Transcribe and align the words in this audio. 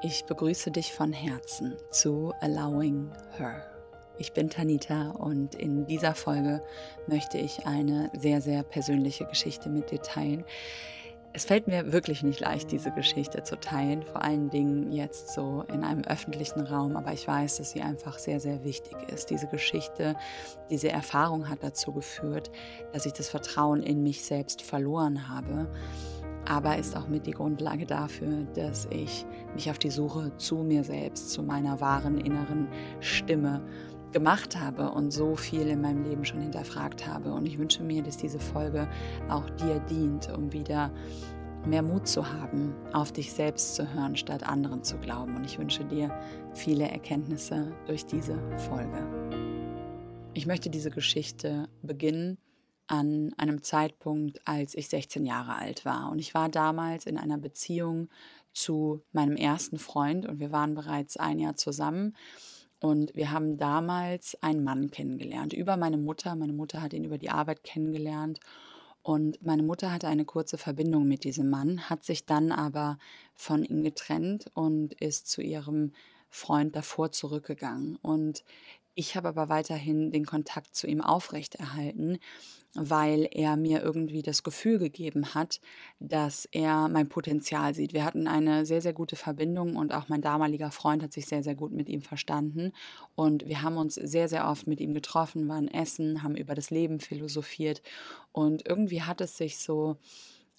Ich 0.00 0.26
begrüße 0.26 0.70
dich 0.70 0.92
von 0.92 1.12
Herzen 1.12 1.76
zu 1.90 2.32
Allowing 2.40 3.10
Her. 3.36 3.66
Ich 4.16 4.32
bin 4.32 4.48
Tanita 4.48 5.10
und 5.10 5.56
in 5.56 5.86
dieser 5.86 6.14
Folge 6.14 6.62
möchte 7.08 7.36
ich 7.38 7.66
eine 7.66 8.08
sehr, 8.16 8.40
sehr 8.40 8.62
persönliche 8.62 9.24
Geschichte 9.24 9.68
mit 9.68 9.90
dir 9.90 10.00
teilen. 10.00 10.44
Es 11.32 11.46
fällt 11.46 11.66
mir 11.66 11.92
wirklich 11.92 12.22
nicht 12.22 12.38
leicht, 12.38 12.70
diese 12.70 12.92
Geschichte 12.92 13.42
zu 13.42 13.58
teilen, 13.58 14.04
vor 14.04 14.22
allen 14.22 14.50
Dingen 14.50 14.92
jetzt 14.92 15.34
so 15.34 15.64
in 15.72 15.82
einem 15.82 16.04
öffentlichen 16.04 16.60
Raum, 16.60 16.96
aber 16.96 17.12
ich 17.12 17.26
weiß, 17.26 17.56
dass 17.56 17.72
sie 17.72 17.82
einfach 17.82 18.20
sehr, 18.20 18.38
sehr 18.38 18.62
wichtig 18.62 18.96
ist. 19.12 19.30
Diese 19.30 19.48
Geschichte, 19.48 20.14
diese 20.70 20.90
Erfahrung 20.90 21.48
hat 21.48 21.58
dazu 21.62 21.92
geführt, 21.92 22.52
dass 22.92 23.04
ich 23.04 23.14
das 23.14 23.28
Vertrauen 23.28 23.82
in 23.82 24.04
mich 24.04 24.24
selbst 24.24 24.62
verloren 24.62 25.28
habe 25.28 25.68
aber 26.48 26.78
ist 26.78 26.96
auch 26.96 27.08
mit 27.08 27.26
die 27.26 27.32
Grundlage 27.32 27.84
dafür, 27.84 28.44
dass 28.54 28.86
ich 28.90 29.26
mich 29.54 29.70
auf 29.70 29.78
die 29.78 29.90
Suche 29.90 30.32
zu 30.38 30.56
mir 30.56 30.82
selbst, 30.82 31.30
zu 31.30 31.42
meiner 31.42 31.80
wahren 31.80 32.18
inneren 32.18 32.68
Stimme 33.00 33.62
gemacht 34.12 34.58
habe 34.58 34.90
und 34.90 35.10
so 35.10 35.36
viel 35.36 35.68
in 35.68 35.82
meinem 35.82 36.04
Leben 36.04 36.24
schon 36.24 36.40
hinterfragt 36.40 37.06
habe. 37.06 37.32
Und 37.32 37.46
ich 37.46 37.58
wünsche 37.58 37.82
mir, 37.82 38.02
dass 38.02 38.16
diese 38.16 38.40
Folge 38.40 38.88
auch 39.28 39.48
dir 39.50 39.80
dient, 39.80 40.32
um 40.34 40.50
wieder 40.52 40.90
mehr 41.66 41.82
Mut 41.82 42.08
zu 42.08 42.32
haben, 42.32 42.74
auf 42.94 43.12
dich 43.12 43.32
selbst 43.32 43.74
zu 43.74 43.92
hören, 43.92 44.16
statt 44.16 44.48
anderen 44.48 44.82
zu 44.82 44.96
glauben. 44.96 45.36
Und 45.36 45.44
ich 45.44 45.58
wünsche 45.58 45.84
dir 45.84 46.10
viele 46.54 46.88
Erkenntnisse 46.88 47.72
durch 47.86 48.06
diese 48.06 48.38
Folge. 48.56 49.06
Ich 50.32 50.46
möchte 50.46 50.70
diese 50.70 50.90
Geschichte 50.90 51.68
beginnen 51.82 52.38
an 52.88 53.32
einem 53.36 53.62
Zeitpunkt, 53.62 54.40
als 54.46 54.74
ich 54.74 54.88
16 54.88 55.24
Jahre 55.24 55.54
alt 55.54 55.84
war. 55.84 56.10
Und 56.10 56.18
ich 56.18 56.34
war 56.34 56.48
damals 56.48 57.06
in 57.06 57.18
einer 57.18 57.38
Beziehung 57.38 58.08
zu 58.52 59.02
meinem 59.12 59.36
ersten 59.36 59.78
Freund 59.78 60.26
und 60.26 60.40
wir 60.40 60.50
waren 60.50 60.74
bereits 60.74 61.16
ein 61.16 61.38
Jahr 61.38 61.56
zusammen. 61.56 62.16
Und 62.80 63.14
wir 63.14 63.30
haben 63.30 63.56
damals 63.56 64.40
einen 64.42 64.62
Mann 64.62 64.90
kennengelernt, 64.90 65.52
über 65.52 65.76
meine 65.76 65.98
Mutter. 65.98 66.36
Meine 66.36 66.52
Mutter 66.52 66.80
hat 66.80 66.92
ihn 66.92 67.04
über 67.04 67.18
die 67.18 67.30
Arbeit 67.30 67.64
kennengelernt. 67.64 68.40
Und 69.02 69.44
meine 69.44 69.62
Mutter 69.62 69.92
hatte 69.92 70.08
eine 70.08 70.24
kurze 70.24 70.58
Verbindung 70.58 71.08
mit 71.08 71.24
diesem 71.24 71.50
Mann, 71.50 71.88
hat 71.88 72.04
sich 72.04 72.26
dann 72.26 72.52
aber 72.52 72.98
von 73.34 73.64
ihm 73.64 73.82
getrennt 73.82 74.50
und 74.54 74.92
ist 74.94 75.28
zu 75.28 75.40
ihrem 75.40 75.92
Freund 76.30 76.76
davor 76.76 77.10
zurückgegangen. 77.10 77.96
Und 77.96 78.44
ich 78.98 79.14
habe 79.14 79.28
aber 79.28 79.48
weiterhin 79.48 80.10
den 80.10 80.26
Kontakt 80.26 80.74
zu 80.74 80.88
ihm 80.88 81.00
aufrechterhalten, 81.00 82.18
weil 82.74 83.28
er 83.30 83.56
mir 83.56 83.80
irgendwie 83.80 84.22
das 84.22 84.42
Gefühl 84.42 84.80
gegeben 84.80 85.34
hat, 85.34 85.60
dass 86.00 86.46
er 86.50 86.88
mein 86.88 87.08
Potenzial 87.08 87.74
sieht. 87.74 87.92
Wir 87.92 88.04
hatten 88.04 88.26
eine 88.26 88.66
sehr, 88.66 88.82
sehr 88.82 88.92
gute 88.92 89.14
Verbindung 89.14 89.76
und 89.76 89.94
auch 89.94 90.08
mein 90.08 90.20
damaliger 90.20 90.72
Freund 90.72 91.04
hat 91.04 91.12
sich 91.12 91.26
sehr, 91.26 91.44
sehr 91.44 91.54
gut 91.54 91.70
mit 91.70 91.88
ihm 91.88 92.02
verstanden. 92.02 92.72
Und 93.14 93.46
wir 93.46 93.62
haben 93.62 93.76
uns 93.76 93.94
sehr, 93.94 94.28
sehr 94.28 94.48
oft 94.48 94.66
mit 94.66 94.80
ihm 94.80 94.94
getroffen, 94.94 95.46
waren 95.46 95.68
essen, 95.68 96.24
haben 96.24 96.34
über 96.34 96.56
das 96.56 96.70
Leben 96.70 96.98
philosophiert. 96.98 97.82
Und 98.32 98.66
irgendwie 98.66 99.02
hat 99.02 99.20
es 99.20 99.36
sich 99.36 99.58
so 99.58 99.96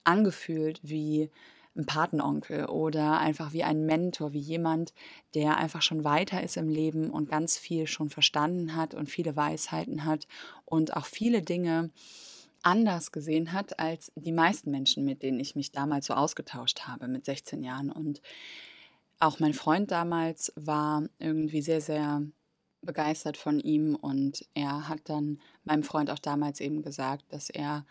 angefühlt 0.06 0.80
wie 0.82 1.30
ein 1.76 1.86
Patenonkel 1.86 2.66
oder 2.66 3.20
einfach 3.20 3.54
wie 3.54 3.64
ein 3.64 3.86
Mentor, 3.86 4.34
wie 4.34 4.40
jemand, 4.40 4.94
der 5.34 5.58
einfach 5.58 5.82
schon 5.82 6.04
weiter 6.04 6.44
ist 6.44 6.58
im 6.58 6.70
Leben 6.70 7.10
und 7.10 7.30
ganz 7.30 7.58
viel 7.58 7.88
schon 7.88 8.10
verstanden 8.10 8.76
hat 8.76 8.94
und 8.94 9.10
viele 9.10 9.36
Weisheiten 9.36 10.06
hat 10.06 10.28
und 10.66 10.96
auch 10.96 11.06
viele 11.06 11.42
Dinge 11.42 11.92
anders 12.62 13.12
gesehen 13.12 13.54
hat 13.54 13.80
als 13.80 14.12
die 14.16 14.32
meisten 14.32 14.72
Menschen, 14.72 15.06
mit 15.06 15.24
denen 15.24 15.40
ich 15.40 15.56
mich 15.56 15.72
damals 15.72 16.08
so 16.08 16.14
ausgetauscht 16.14 16.82
habe 16.82 17.08
mit 17.08 17.26
16 17.26 17.64
Jahren. 17.64 17.92
Und 17.92 18.22
auch 19.20 19.40
mein 19.40 19.54
Freund 19.54 19.92
damals 19.92 20.52
war 20.56 21.04
irgendwie 21.20 21.62
sehr, 21.62 21.82
sehr 21.82 22.24
begeistert 22.82 23.38
von 23.38 23.60
ihm 23.60 23.96
und 23.96 24.46
er 24.54 24.88
hat 24.88 25.02
dann 25.06 25.40
meinem 25.66 25.84
Freund 25.84 26.10
auch 26.10 26.20
damals 26.20 26.62
eben 26.62 26.82
gesagt, 26.82 27.26
dass 27.30 27.50
er 27.50 27.86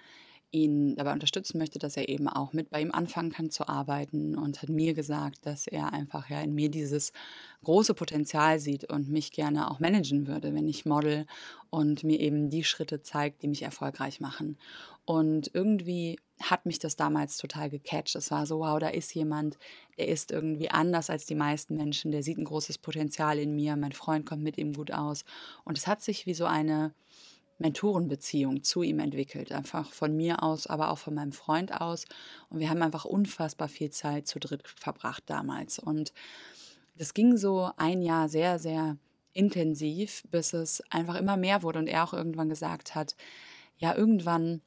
ihn 0.50 0.97
dabei 0.97 1.12
unterstützen 1.12 1.59
möchte, 1.59 1.78
dass 1.78 1.97
er 1.97 2.09
eben 2.09 2.28
auch 2.28 2.53
mit 2.53 2.70
bei 2.70 2.81
ihm 2.81 2.91
anfangen 2.91 3.31
kann 3.31 3.50
zu 3.50 3.69
arbeiten 3.69 4.36
und 4.36 4.62
hat 4.62 4.70
mir 4.70 4.94
gesagt, 4.94 5.44
dass 5.44 5.66
er 5.66 5.92
einfach 5.92 6.31
ja 6.31 6.41
in 6.41 6.54
mir 6.54 6.70
dieses 6.70 7.12
große 7.64 7.94
Potenzial 7.94 8.59
sieht 8.59 8.91
und 8.91 9.09
mich 9.09 9.32
gerne 9.32 9.70
auch 9.70 9.78
managen 9.78 10.26
würde, 10.26 10.54
wenn 10.54 10.69
ich 10.69 10.86
model 10.86 11.26
und 11.70 12.03
mir 12.03 12.19
eben 12.20 12.48
die 12.48 12.64
Schritte 12.64 13.03
zeigt, 13.03 13.42
die 13.42 13.48
mich 13.48 13.62
erfolgreich 13.62 14.20
machen. 14.20 14.56
Und 15.04 15.50
irgendwie 15.53 16.19
hat 16.41 16.66
mich 16.66 16.78
das 16.78 16.97
damals 16.97 17.36
total 17.36 17.69
gecatcht. 17.69 18.15
Es 18.15 18.30
war 18.30 18.47
so, 18.47 18.60
wow, 18.60 18.78
da 18.78 18.88
ist 18.88 19.15
jemand, 19.15 19.59
der 19.98 20.09
ist 20.09 20.30
irgendwie 20.30 20.70
anders 20.70 21.10
als 21.10 21.26
die 21.26 21.34
meisten 21.34 21.76
Menschen, 21.76 22.10
der 22.10 22.22
sieht 22.22 22.38
ein 22.38 22.44
großes 22.44 22.78
Potenzial 22.78 23.38
in 23.38 23.54
mir, 23.54 23.76
mein 23.76 23.92
Freund 23.92 24.25
kommt 24.25 24.42
mit 24.42 24.56
ihm 24.56 24.72
gut 24.72 24.92
aus. 24.92 25.25
Und 25.65 25.76
es 25.76 25.86
hat 25.86 26.03
sich 26.03 26.26
wie 26.26 26.34
so 26.34 26.44
eine 26.44 26.94
Mentorenbeziehung 27.59 28.63
zu 28.63 28.83
ihm 28.83 29.01
entwickelt. 29.01 29.53
Einfach 29.53 29.93
von 29.93 30.17
mir 30.17 30.43
aus, 30.43 30.67
aber 30.67 30.91
auch 30.91 30.99
von 30.99 31.15
meinem 31.15 31.33
Freund 31.33 31.73
aus. 31.73 32.05
Und 32.49 32.61
wir 32.61 32.71
haben 32.71 32.83
einfach 32.83 33.05
unfassbar 33.05 33.69
viel 33.69 33.91
Zeit 33.91 34.27
zu 34.27 34.39
dritt 34.39 34.67
verbracht 34.67 35.25
damals. 35.27 35.79
Und 35.79 36.13
das 36.97 37.15
ging 37.15 37.37
so 37.37 37.71
ein 37.77 38.03
Jahr 38.03 38.29
sehr, 38.29 38.59
sehr 38.59 38.97
intensiv, 39.33 40.25
bis 40.31 40.53
es 40.53 40.83
einfach 40.91 41.15
immer 41.15 41.37
mehr 41.37 41.63
wurde 41.63 41.79
und 41.79 41.87
er 41.87 42.05
auch 42.05 42.13
irgendwann 42.13 42.49
gesagt 42.49 42.95
hat, 42.95 43.15
ja, 43.77 43.95
irgendwann 43.95 44.63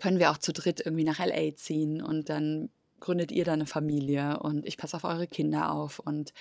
können 0.00 0.18
wir 0.18 0.32
auch 0.32 0.38
zu 0.38 0.52
dritt 0.52 0.80
irgendwie 0.84 1.04
nach 1.04 1.24
LA 1.24 1.54
ziehen 1.54 2.02
und 2.02 2.28
dann 2.28 2.70
gründet 2.98 3.30
ihr 3.32 3.44
da 3.44 3.52
eine 3.52 3.66
Familie 3.66 4.38
und 4.40 4.66
ich 4.66 4.76
passe 4.76 4.96
auf 4.96 5.04
eure 5.04 5.26
Kinder 5.26 5.72
auf 5.72 5.98
und 5.98 6.32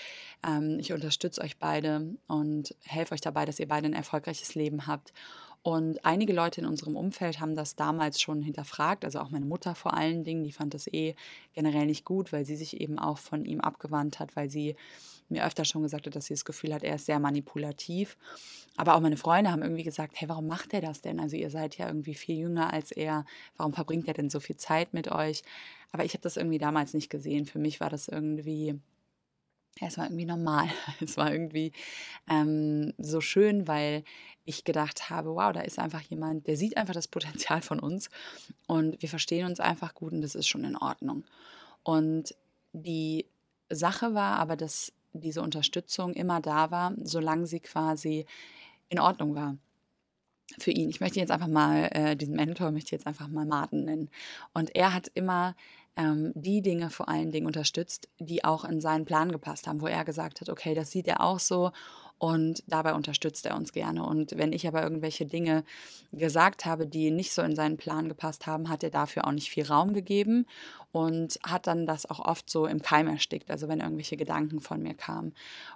ähm, 0.47 0.77
ich 0.79 0.93
unterstütze 0.93 1.41
euch 1.41 1.57
beide 1.57 2.15
und 2.27 2.75
helfe 2.83 3.13
euch 3.13 3.21
dabei, 3.21 3.45
dass 3.45 3.59
ihr 3.59 3.67
beide 3.67 3.87
ein 3.87 3.93
erfolgreiches 3.93 4.55
Leben 4.55 4.87
habt. 4.87 5.11
Und 5.63 6.03
einige 6.03 6.33
Leute 6.33 6.61
in 6.61 6.67
unserem 6.67 6.95
Umfeld 6.95 7.39
haben 7.39 7.55
das 7.55 7.75
damals 7.75 8.19
schon 8.19 8.41
hinterfragt, 8.41 9.05
also 9.05 9.19
auch 9.19 9.29
meine 9.29 9.45
Mutter 9.45 9.75
vor 9.75 9.93
allen 9.93 10.23
Dingen, 10.23 10.43
die 10.43 10.51
fand 10.51 10.73
das 10.73 10.87
eh 10.87 11.15
generell 11.53 11.85
nicht 11.85 12.03
gut, 12.03 12.33
weil 12.33 12.45
sie 12.45 12.55
sich 12.55 12.81
eben 12.81 12.97
auch 12.97 13.19
von 13.19 13.45
ihm 13.45 13.61
abgewandt 13.61 14.19
hat, 14.19 14.35
weil 14.35 14.49
sie 14.49 14.75
mir 15.29 15.45
öfter 15.45 15.63
schon 15.63 15.83
gesagt 15.83 16.07
hat, 16.07 16.15
dass 16.15 16.25
sie 16.25 16.33
das 16.33 16.45
Gefühl 16.45 16.73
hat, 16.73 16.83
er 16.83 16.95
ist 16.95 17.05
sehr 17.05 17.19
manipulativ. 17.19 18.17
Aber 18.75 18.95
auch 18.95 19.01
meine 19.01 19.17
Freunde 19.17 19.51
haben 19.51 19.61
irgendwie 19.61 19.83
gesagt, 19.83 20.13
hey, 20.15 20.27
warum 20.27 20.47
macht 20.47 20.73
er 20.73 20.81
das 20.81 21.01
denn? 21.01 21.19
Also 21.19 21.37
ihr 21.37 21.51
seid 21.51 21.77
ja 21.77 21.87
irgendwie 21.87 22.15
viel 22.15 22.37
jünger 22.37 22.73
als 22.73 22.91
er, 22.91 23.25
warum 23.57 23.73
verbringt 23.73 24.07
er 24.07 24.15
denn 24.15 24.31
so 24.31 24.39
viel 24.39 24.57
Zeit 24.57 24.93
mit 24.93 25.11
euch? 25.11 25.43
Aber 25.91 26.05
ich 26.05 26.13
habe 26.13 26.23
das 26.23 26.37
irgendwie 26.37 26.57
damals 26.57 26.93
nicht 26.93 27.09
gesehen. 27.09 27.45
Für 27.45 27.59
mich 27.59 27.79
war 27.79 27.89
das 27.89 28.07
irgendwie 28.07 28.79
es 29.79 29.97
war 29.97 30.05
irgendwie 30.05 30.25
normal. 30.25 30.69
Es 30.99 31.17
war 31.17 31.31
irgendwie 31.31 31.71
ähm, 32.29 32.93
so 32.97 33.21
schön, 33.21 33.67
weil 33.67 34.03
ich 34.43 34.63
gedacht 34.63 35.09
habe, 35.09 35.35
wow, 35.35 35.53
da 35.53 35.61
ist 35.61 35.79
einfach 35.79 36.01
jemand, 36.01 36.47
der 36.47 36.57
sieht 36.57 36.77
einfach 36.77 36.93
das 36.93 37.07
Potenzial 37.07 37.61
von 37.61 37.79
uns 37.79 38.09
und 38.67 39.01
wir 39.01 39.09
verstehen 39.09 39.45
uns 39.45 39.59
einfach 39.59 39.93
gut 39.93 40.13
und 40.13 40.21
das 40.21 40.35
ist 40.35 40.47
schon 40.47 40.63
in 40.63 40.75
Ordnung. 40.75 41.23
Und 41.83 42.35
die 42.73 43.25
Sache 43.69 44.13
war 44.13 44.39
aber, 44.39 44.55
dass 44.55 44.91
diese 45.13 45.41
Unterstützung 45.41 46.13
immer 46.13 46.41
da 46.41 46.71
war, 46.71 46.93
solange 47.03 47.45
sie 47.45 47.59
quasi 47.59 48.25
in 48.89 48.99
Ordnung 48.99 49.35
war 49.35 49.57
für 50.57 50.71
ihn. 50.71 50.89
Ich 50.89 50.99
möchte 50.99 51.19
jetzt 51.19 51.31
einfach 51.31 51.47
mal, 51.47 51.89
äh, 51.91 52.15
diesen 52.15 52.35
Mentor 52.35 52.71
möchte 52.71 52.87
ich 52.87 52.91
jetzt 52.91 53.07
einfach 53.07 53.27
mal 53.27 53.45
Martin 53.45 53.85
nennen. 53.85 54.09
Und 54.53 54.75
er 54.75 54.93
hat 54.93 55.09
immer 55.13 55.55
ähm, 55.95 56.31
die 56.35 56.61
Dinge 56.61 56.89
vor 56.89 57.09
allen 57.09 57.31
Dingen 57.31 57.47
unterstützt, 57.47 58.07
die 58.19 58.43
auch 58.43 58.63
in 58.63 58.81
seinen 58.81 59.05
Plan 59.05 59.31
gepasst 59.31 59.67
haben, 59.67 59.81
wo 59.81 59.87
er 59.87 60.05
gesagt 60.05 60.41
hat, 60.41 60.49
okay, 60.49 60.73
das 60.73 60.91
sieht 60.91 61.07
er 61.07 61.21
auch 61.21 61.39
so 61.39 61.71
und 62.21 62.61
dabei 62.67 62.93
unterstützt 62.93 63.47
er 63.47 63.55
uns 63.55 63.73
gerne. 63.73 64.05
Und 64.05 64.37
wenn 64.37 64.53
ich 64.53 64.67
aber 64.67 64.83
irgendwelche 64.83 65.25
Dinge 65.25 65.63
gesagt 66.11 66.65
habe, 66.65 66.85
die 66.85 67.09
nicht 67.09 67.33
so 67.33 67.41
in 67.41 67.55
seinen 67.55 67.77
Plan 67.77 68.09
gepasst 68.09 68.45
haben, 68.45 68.69
hat 68.69 68.83
er 68.83 68.91
dafür 68.91 69.25
auch 69.25 69.31
nicht 69.31 69.49
viel 69.49 69.65
Raum 69.65 69.93
gegeben 69.93 70.45
und 70.91 71.39
hat 71.43 71.65
dann 71.65 71.87
das 71.87 72.05
auch 72.05 72.19
oft 72.19 72.47
so 72.47 72.67
im 72.67 72.83
Keim 72.83 73.07
erstickt, 73.07 73.49
also 73.49 73.67
wenn 73.67 73.79
irgendwelche 73.79 74.17
Gedanken 74.17 74.59
von 74.59 74.83
mir 74.83 74.93
kamen. 74.93 75.33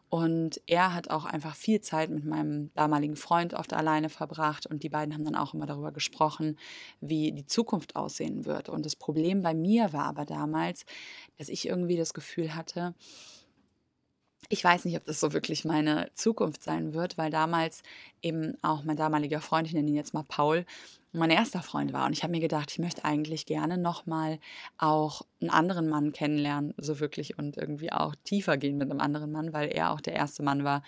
Und 0.10 0.62
er 0.68 0.94
hat 0.94 1.10
auch 1.10 1.26
einfach 1.26 1.56
viel 1.56 1.82
Zeit 1.82 2.12
mit 2.12 2.26
meinem 2.26 2.72
damaligen 2.76 3.16
Freund 3.16 3.56
oft 3.56 3.74
alleine 3.74 4.10
verbracht 4.10 4.68
und 4.68 4.84
die 4.84 4.90
beiden 4.90 5.16
haben 5.16 5.26
dann 5.26 5.36
auch 5.36 5.56
immer 5.56 5.66
darüber 5.66 5.92
gesprochen, 5.92 6.58
wie 7.02 7.32
die 7.32 7.48
Zukunft 7.48 7.96
aussehen 7.96 8.46
wird. 8.46 8.70
Und 8.70 8.86
das 8.86 8.96
Problem 8.96 9.42
bei 9.42 9.56
mir 9.56 9.94
war 9.94 10.05
aber 10.06 10.26
damals, 10.26 10.86
dass 11.38 11.50
ich 11.50 11.68
irgendwie 11.68 11.98
das 11.98 12.14
Gefühl 12.14 12.56
hatte, 12.56 12.94
ich 14.50 14.64
weiß 14.64 14.86
nicht, 14.86 14.96
ob 14.98 15.06
das 15.06 15.20
so 15.20 15.34
wirklich 15.34 15.66
meine 15.66 16.10
Zukunft 16.14 16.64
sein 16.64 16.94
wird, 16.94 17.18
weil 17.18 17.32
damals 17.32 17.82
eben 18.22 18.56
auch 18.62 18.84
mein 18.84 18.98
damaliger 18.98 19.42
Freund, 19.42 19.68
ich 19.68 19.74
nenne 19.74 19.90
ihn 19.90 19.96
jetzt 19.96 20.14
mal 20.14 20.24
Paul, 20.28 20.66
mein 21.14 21.32
erster 21.32 21.62
Freund 21.62 21.94
war. 21.94 22.06
Und 22.06 22.14
ich 22.14 22.24
habe 22.24 22.32
mir 22.32 22.42
gedacht, 22.42 22.72
ich 22.72 22.80
möchte 22.80 23.06
eigentlich 23.06 23.46
gerne 23.46 23.78
nochmal 23.78 24.40
auch 24.78 25.24
einen 25.42 25.50
anderen 25.50 25.90
Mann 25.90 26.12
kennenlernen, 26.12 26.74
so 26.78 27.00
wirklich 27.00 27.40
und 27.40 27.58
irgendwie 27.58 27.92
auch 27.92 28.16
tiefer 28.24 28.58
gehen 28.58 28.78
mit 28.78 28.90
einem 28.92 29.00
anderen 29.00 29.32
Mann, 29.32 29.54
weil 29.54 29.70
er 29.70 29.92
auch 29.92 30.02
der 30.02 30.14
erste 30.14 30.44
Mann 30.44 30.64
war, 30.64 30.84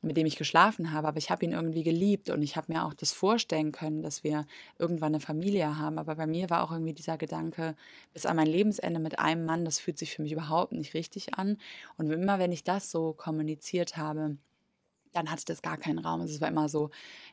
mit 0.00 0.16
dem 0.16 0.26
ich 0.26 0.36
geschlafen 0.36 0.92
habe, 0.92 1.08
aber 1.08 1.18
ich 1.18 1.30
habe 1.30 1.44
ihn 1.44 1.52
irgendwie 1.52 1.82
geliebt 1.82 2.30
und 2.30 2.42
ich 2.42 2.56
habe 2.56 2.72
mir 2.72 2.84
auch 2.84 2.94
das 2.94 3.12
vorstellen 3.12 3.72
können, 3.72 4.02
dass 4.02 4.22
wir 4.22 4.46
irgendwann 4.78 5.14
eine 5.14 5.20
Familie 5.20 5.78
haben. 5.78 5.98
Aber 5.98 6.14
bei 6.14 6.26
mir 6.26 6.50
war 6.50 6.62
auch 6.62 6.70
irgendwie 6.70 6.92
dieser 6.92 7.18
Gedanke, 7.18 7.74
bis 8.12 8.24
an 8.24 8.36
mein 8.36 8.46
Lebensende 8.46 9.00
mit 9.00 9.18
einem 9.18 9.44
Mann, 9.44 9.64
das 9.64 9.80
fühlt 9.80 9.98
sich 9.98 10.14
für 10.14 10.22
mich 10.22 10.32
überhaupt 10.32 10.72
nicht 10.72 10.94
richtig 10.94 11.34
an. 11.34 11.58
Und 11.96 12.10
immer 12.10 12.38
wenn 12.38 12.52
ich 12.52 12.62
das 12.62 12.90
so 12.90 13.12
kommuniziert 13.12 13.96
habe, 13.96 14.36
dann 15.12 15.30
hatte 15.30 15.44
das 15.46 15.62
gar 15.62 15.76
keinen 15.76 15.98
Raum. 15.98 16.20
Es 16.20 16.40
war 16.40 16.48
immer 16.48 16.68
so, 16.68 16.90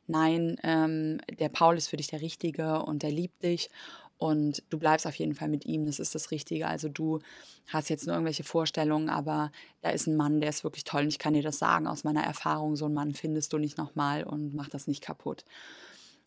nein, 0.08 0.58
ähm, 0.64 1.20
der 1.40 1.50
Paul 1.50 1.78
ist 1.78 1.90
für 1.90 1.98
dich 1.98 2.08
der 2.08 2.22
Richtige 2.22 2.82
und 2.84 3.04
der 3.04 3.12
liebt 3.12 3.44
dich 3.44 3.70
und 4.18 4.64
du 4.70 4.80
bleibst 4.80 5.06
auf 5.06 5.16
jeden 5.16 5.36
Fall 5.36 5.50
mit 5.50 5.66
ihm, 5.66 5.86
das 5.86 6.00
ist 6.00 6.16
das 6.16 6.32
Richtige. 6.32 6.68
Also 6.68 6.90
du 6.90 7.20
hast 7.68 7.90
jetzt 7.90 8.06
nur 8.06 8.16
irgendwelche 8.16 8.44
Vorstellungen, 8.44 9.10
aber 9.10 9.52
da 9.82 9.90
ist 9.90 10.08
ein 10.08 10.16
Mann, 10.16 10.40
der 10.40 10.50
ist 10.50 10.64
wirklich 10.64 10.84
toll 10.84 11.04
und 11.04 11.10
ich 11.10 11.20
kann 11.20 11.34
dir 11.34 11.44
das 11.44 11.60
sagen 11.60 11.88
aus 11.88 12.04
meiner 12.04 12.24
Erfahrung, 12.24 12.76
so 12.76 12.86
einen 12.86 12.94
Mann 12.94 13.14
findest 13.14 13.52
du 13.54 13.58
nicht 13.58 13.78
nochmal 13.78 14.24
und 14.24 14.54
mach 14.56 14.70
das 14.70 14.88
nicht 14.88 15.04
kaputt. 15.04 15.44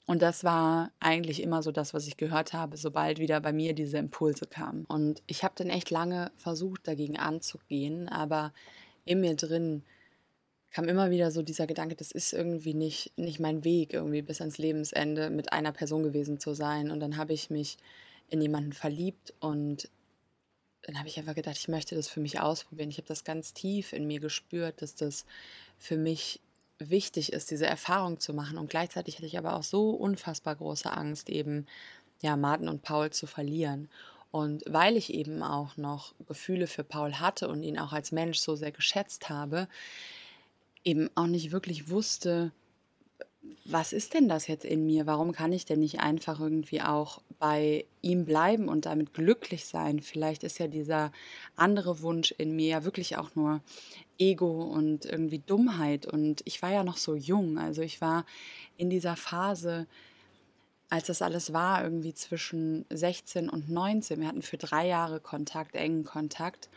Und 0.06 0.22
das 0.22 0.42
war 0.42 0.90
eigentlich 1.00 1.42
immer 1.42 1.62
so 1.62 1.70
das, 1.70 1.92
was 1.92 2.06
ich 2.06 2.16
gehört 2.16 2.54
habe, 2.54 2.78
sobald 2.78 3.18
wieder 3.18 3.40
bei 3.40 3.52
mir 3.52 3.74
diese 3.74 3.98
Impulse 3.98 4.46
kamen. 4.46 4.86
Und 4.86 5.22
ich 5.26 5.44
habe 5.44 5.54
dann 5.56 5.68
echt 5.68 5.90
lange 5.90 6.32
versucht, 6.36 6.88
dagegen 6.88 7.18
anzugehen, 7.18 8.08
aber 8.08 8.54
in 9.04 9.20
mir 9.20 9.36
drin 9.36 9.82
kam 10.70 10.88
immer 10.88 11.10
wieder 11.10 11.30
so 11.30 11.42
dieser 11.42 11.66
Gedanke, 11.66 11.94
das 11.94 12.12
ist 12.12 12.32
irgendwie 12.32 12.74
nicht, 12.74 13.12
nicht 13.16 13.40
mein 13.40 13.64
Weg, 13.64 13.94
irgendwie 13.94 14.22
bis 14.22 14.40
ans 14.40 14.58
Lebensende 14.58 15.30
mit 15.30 15.52
einer 15.52 15.72
Person 15.72 16.02
gewesen 16.02 16.38
zu 16.38 16.54
sein. 16.54 16.90
Und 16.90 17.00
dann 17.00 17.16
habe 17.16 17.32
ich 17.32 17.50
mich 17.50 17.78
in 18.28 18.42
jemanden 18.42 18.72
verliebt 18.72 19.32
und 19.40 19.88
dann 20.82 20.98
habe 20.98 21.08
ich 21.08 21.18
einfach 21.18 21.34
gedacht, 21.34 21.56
ich 21.58 21.68
möchte 21.68 21.94
das 21.94 22.08
für 22.08 22.20
mich 22.20 22.40
ausprobieren. 22.40 22.90
Ich 22.90 22.98
habe 22.98 23.08
das 23.08 23.24
ganz 23.24 23.52
tief 23.52 23.92
in 23.92 24.06
mir 24.06 24.20
gespürt, 24.20 24.80
dass 24.80 24.94
das 24.94 25.24
für 25.76 25.96
mich 25.96 26.40
wichtig 26.78 27.32
ist, 27.32 27.50
diese 27.50 27.66
Erfahrung 27.66 28.20
zu 28.20 28.32
machen. 28.32 28.58
Und 28.58 28.70
gleichzeitig 28.70 29.16
hatte 29.16 29.26
ich 29.26 29.38
aber 29.38 29.56
auch 29.56 29.62
so 29.62 29.90
unfassbar 29.90 30.56
große 30.56 30.90
Angst, 30.90 31.28
eben 31.28 31.66
ja, 32.20 32.36
Martin 32.36 32.68
und 32.68 32.82
Paul 32.82 33.10
zu 33.10 33.26
verlieren. 33.26 33.88
Und 34.30 34.62
weil 34.66 34.96
ich 34.96 35.12
eben 35.12 35.42
auch 35.42 35.76
noch 35.76 36.14
Gefühle 36.26 36.66
für 36.66 36.84
Paul 36.84 37.14
hatte 37.14 37.48
und 37.48 37.62
ihn 37.62 37.78
auch 37.78 37.92
als 37.92 38.12
Mensch 38.12 38.38
so 38.38 38.56
sehr 38.56 38.72
geschätzt 38.72 39.30
habe, 39.30 39.68
eben 40.88 41.10
auch 41.16 41.26
nicht 41.26 41.52
wirklich 41.52 41.90
wusste, 41.90 42.50
was 43.66 43.92
ist 43.92 44.14
denn 44.14 44.28
das 44.28 44.46
jetzt 44.46 44.64
in 44.64 44.86
mir? 44.86 45.06
Warum 45.06 45.32
kann 45.32 45.52
ich 45.52 45.66
denn 45.66 45.80
nicht 45.80 46.00
einfach 46.00 46.40
irgendwie 46.40 46.80
auch 46.80 47.20
bei 47.38 47.84
ihm 48.00 48.24
bleiben 48.24 48.68
und 48.68 48.86
damit 48.86 49.12
glücklich 49.12 49.66
sein? 49.66 50.00
Vielleicht 50.00 50.44
ist 50.44 50.58
ja 50.58 50.66
dieser 50.66 51.12
andere 51.56 52.00
Wunsch 52.00 52.32
in 52.38 52.56
mir 52.56 52.68
ja 52.68 52.84
wirklich 52.84 53.18
auch 53.18 53.34
nur 53.34 53.60
Ego 54.18 54.62
und 54.62 55.04
irgendwie 55.04 55.40
Dummheit. 55.40 56.06
Und 56.06 56.40
ich 56.46 56.62
war 56.62 56.72
ja 56.72 56.84
noch 56.84 56.96
so 56.96 57.14
jung. 57.14 57.58
Also 57.58 57.82
ich 57.82 58.00
war 58.00 58.24
in 58.78 58.88
dieser 58.88 59.16
Phase, 59.16 59.86
als 60.88 61.08
das 61.08 61.20
alles 61.20 61.52
war, 61.52 61.84
irgendwie 61.84 62.14
zwischen 62.14 62.86
16 62.88 63.50
und 63.50 63.68
19. 63.68 64.20
Wir 64.20 64.28
hatten 64.28 64.42
für 64.42 64.56
drei 64.56 64.86
Jahre 64.86 65.20
Kontakt, 65.20 65.74
engen 65.74 66.04
Kontakt. 66.04 66.70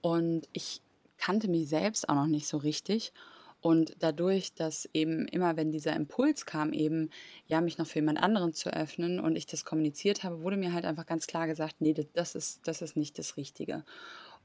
Und 0.00 0.48
ich 0.52 0.80
kannte 1.18 1.48
mich 1.48 1.68
selbst 1.68 2.08
auch 2.08 2.14
noch 2.14 2.26
nicht 2.26 2.46
so 2.46 2.56
richtig. 2.56 3.12
Und 3.60 3.96
dadurch, 3.98 4.54
dass 4.54 4.88
eben 4.92 5.26
immer, 5.26 5.56
wenn 5.56 5.72
dieser 5.72 5.96
Impuls 5.96 6.46
kam, 6.46 6.72
eben, 6.72 7.10
ja, 7.46 7.60
mich 7.60 7.76
noch 7.76 7.86
für 7.86 7.98
jemand 7.98 8.22
anderen 8.22 8.52
zu 8.52 8.72
öffnen 8.72 9.18
und 9.18 9.34
ich 9.34 9.46
das 9.46 9.64
kommuniziert 9.64 10.22
habe, 10.22 10.42
wurde 10.42 10.56
mir 10.56 10.72
halt 10.72 10.84
einfach 10.84 11.06
ganz 11.06 11.26
klar 11.26 11.48
gesagt, 11.48 11.76
nee, 11.80 11.94
das 12.12 12.34
ist, 12.36 12.68
das 12.68 12.82
ist 12.82 12.96
nicht 12.96 13.18
das 13.18 13.36
Richtige. 13.36 13.84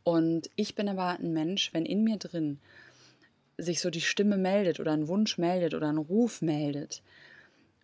Und 0.03 0.49
ich 0.55 0.73
bin 0.73 0.89
aber 0.89 1.19
ein 1.19 1.31
Mensch, 1.31 1.73
wenn 1.73 1.85
in 1.85 2.03
mir 2.03 2.17
drin 2.17 2.59
sich 3.57 3.81
so 3.81 3.91
die 3.91 4.01
Stimme 4.01 4.37
meldet 4.37 4.79
oder 4.79 4.93
ein 4.93 5.07
Wunsch 5.07 5.37
meldet 5.37 5.75
oder 5.75 5.89
ein 5.89 5.97
Ruf 5.97 6.41
meldet 6.41 7.03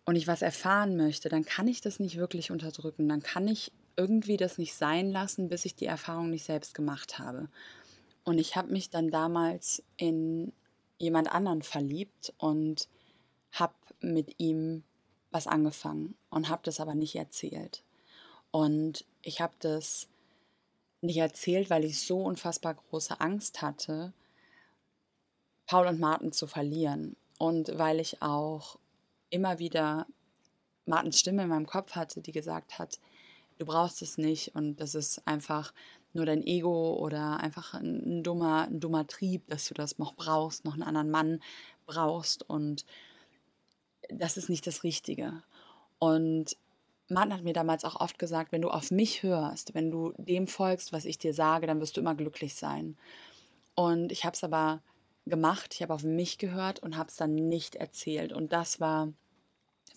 und 0.04 0.16
ich 0.16 0.26
was 0.26 0.42
erfahren 0.42 0.96
möchte, 0.96 1.28
dann 1.28 1.44
kann 1.44 1.68
ich 1.68 1.80
das 1.80 2.00
nicht 2.00 2.16
wirklich 2.16 2.50
unterdrücken. 2.50 3.08
Dann 3.08 3.22
kann 3.22 3.46
ich 3.46 3.70
irgendwie 3.96 4.36
das 4.36 4.58
nicht 4.58 4.74
sein 4.74 5.12
lassen, 5.12 5.48
bis 5.48 5.64
ich 5.64 5.76
die 5.76 5.86
Erfahrung 5.86 6.30
nicht 6.30 6.44
selbst 6.44 6.74
gemacht 6.74 7.18
habe. 7.18 7.48
Und 8.24 8.38
ich 8.38 8.56
habe 8.56 8.72
mich 8.72 8.90
dann 8.90 9.10
damals 9.10 9.82
in 9.96 10.52
jemand 11.00 11.32
anderen 11.32 11.62
verliebt 11.62 12.32
und 12.38 12.88
habe 13.52 13.74
mit 14.00 14.38
ihm 14.38 14.84
was 15.30 15.46
angefangen 15.46 16.14
und 16.28 16.48
habe 16.48 16.62
das 16.64 16.78
aber 16.78 16.94
nicht 16.94 17.16
erzählt. 17.16 17.82
Und 18.50 19.04
ich 19.22 19.40
habe 19.40 19.54
das 19.60 20.08
nicht 21.00 21.16
erzählt, 21.16 21.70
weil 21.70 21.84
ich 21.84 22.00
so 22.00 22.22
unfassbar 22.22 22.74
große 22.74 23.20
Angst 23.20 23.62
hatte, 23.62 24.12
Paul 25.66 25.86
und 25.86 26.00
Martin 26.00 26.32
zu 26.32 26.46
verlieren. 26.46 27.16
Und 27.38 27.78
weil 27.78 28.00
ich 28.00 28.20
auch 28.20 28.78
immer 29.30 29.58
wieder 29.58 30.06
Martins 30.84 31.18
Stimme 31.18 31.44
in 31.44 31.48
meinem 31.48 31.66
Kopf 31.66 31.92
hatte, 31.94 32.20
die 32.20 32.32
gesagt 32.32 32.78
hat, 32.78 33.00
du 33.58 33.64
brauchst 33.64 34.02
es 34.02 34.18
nicht 34.18 34.54
und 34.54 34.76
das 34.76 34.94
ist 34.94 35.26
einfach 35.26 35.72
nur 36.12 36.26
dein 36.26 36.42
Ego 36.42 36.94
oder 36.94 37.40
einfach 37.40 37.74
ein, 37.74 38.22
dummer, 38.22 38.66
ein 38.68 38.80
dummer 38.80 39.06
Trieb, 39.06 39.46
dass 39.48 39.68
du 39.68 39.74
das 39.74 39.98
noch 39.98 40.14
brauchst, 40.14 40.64
noch 40.64 40.74
einen 40.74 40.82
anderen 40.82 41.10
Mann 41.10 41.42
brauchst 41.86 42.48
und 42.48 42.84
das 44.08 44.36
ist 44.36 44.48
nicht 44.48 44.66
das 44.66 44.82
Richtige. 44.82 45.42
Und 45.98 46.56
Martin 47.08 47.34
hat 47.34 47.42
mir 47.42 47.52
damals 47.52 47.84
auch 47.84 47.96
oft 48.00 48.18
gesagt, 48.18 48.52
wenn 48.52 48.62
du 48.62 48.70
auf 48.70 48.90
mich 48.90 49.22
hörst, 49.22 49.74
wenn 49.74 49.90
du 49.90 50.12
dem 50.16 50.46
folgst, 50.46 50.92
was 50.92 51.04
ich 51.04 51.18
dir 51.18 51.34
sage, 51.34 51.66
dann 51.66 51.80
wirst 51.80 51.96
du 51.96 52.00
immer 52.00 52.14
glücklich 52.14 52.54
sein. 52.54 52.96
Und 53.74 54.12
ich 54.12 54.24
habe 54.24 54.34
es 54.34 54.44
aber 54.44 54.80
gemacht, 55.26 55.74
ich 55.74 55.82
habe 55.82 55.94
auf 55.94 56.04
mich 56.04 56.38
gehört 56.38 56.80
und 56.80 56.96
habe 56.96 57.08
es 57.08 57.16
dann 57.16 57.34
nicht 57.34 57.76
erzählt. 57.76 58.32
Und 58.32 58.52
das 58.52 58.80
war 58.80 59.12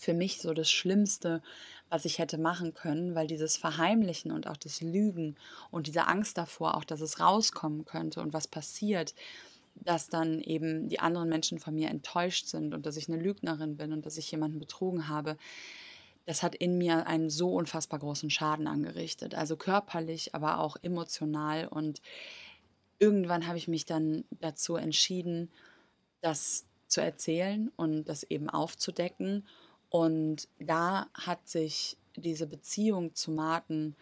für 0.04 0.14
mich 0.14 0.42
so 0.42 0.54
das 0.54 0.70
Schlimmste, 0.70 1.42
was 1.90 2.06
ich 2.06 2.20
hätte 2.20 2.38
machen 2.38 2.74
können, 2.74 3.16
weil 3.16 3.28
dieses 3.28 3.56
Verheimlichen 3.56 4.32
und 4.32 4.48
auch 4.48 4.58
das 4.58 4.82
Lügen 4.82 5.36
und 5.72 5.88
diese 5.88 6.08
Angst 6.08 6.38
davor, 6.38 6.76
auch 6.76 6.84
dass 6.84 7.02
es 7.02 7.20
rauskommen 7.20 7.86
könnte 7.86 8.22
und 8.22 8.34
was 8.34 8.48
passiert, 8.48 9.16
dass 9.76 10.10
dann 10.10 10.40
eben 10.40 10.90
die 10.90 11.00
anderen 11.00 11.30
Menschen 11.30 11.60
von 11.60 11.74
mir 11.74 11.90
enttäuscht 11.90 12.48
sind 12.48 12.74
und 12.74 12.86
dass 12.86 12.98
ich 12.98 13.08
eine 13.08 13.22
Lügnerin 13.22 13.78
bin 13.78 13.94
und 13.94 14.06
dass 14.06 14.18
ich 14.18 14.30
jemanden 14.32 14.60
betrogen 14.60 15.08
habe, 15.08 15.38
das 16.26 16.44
hat 16.44 16.56
in 16.56 16.78
mir 16.78 17.08
einen 17.08 17.30
so 17.30 17.54
unfassbar 17.54 18.00
großen 18.00 18.30
Schaden 18.30 18.68
angerichtet. 18.68 19.36
Also 19.36 19.58
körperlich, 19.58 20.34
aber 20.36 20.60
auch 20.60 20.78
emotional. 20.82 21.68
Und 21.68 22.02
irgendwann 22.98 23.48
habe 23.48 23.58
ich 23.58 23.68
mich 23.68 23.86
dann 23.86 24.24
dazu 24.40 24.76
entschieden, 24.76 25.50
das 26.22 26.66
zu 26.88 27.02
erzählen 27.02 27.72
und 27.76 28.06
das 28.06 28.24
eben 28.24 28.50
aufzudecken 28.50 29.46
und 29.94 30.48
da 30.58 31.06
hat 31.14 31.48
sich 31.48 31.98
diese 32.16 32.48
Beziehung 32.48 33.14
zu 33.14 33.30
Martin 33.30 33.96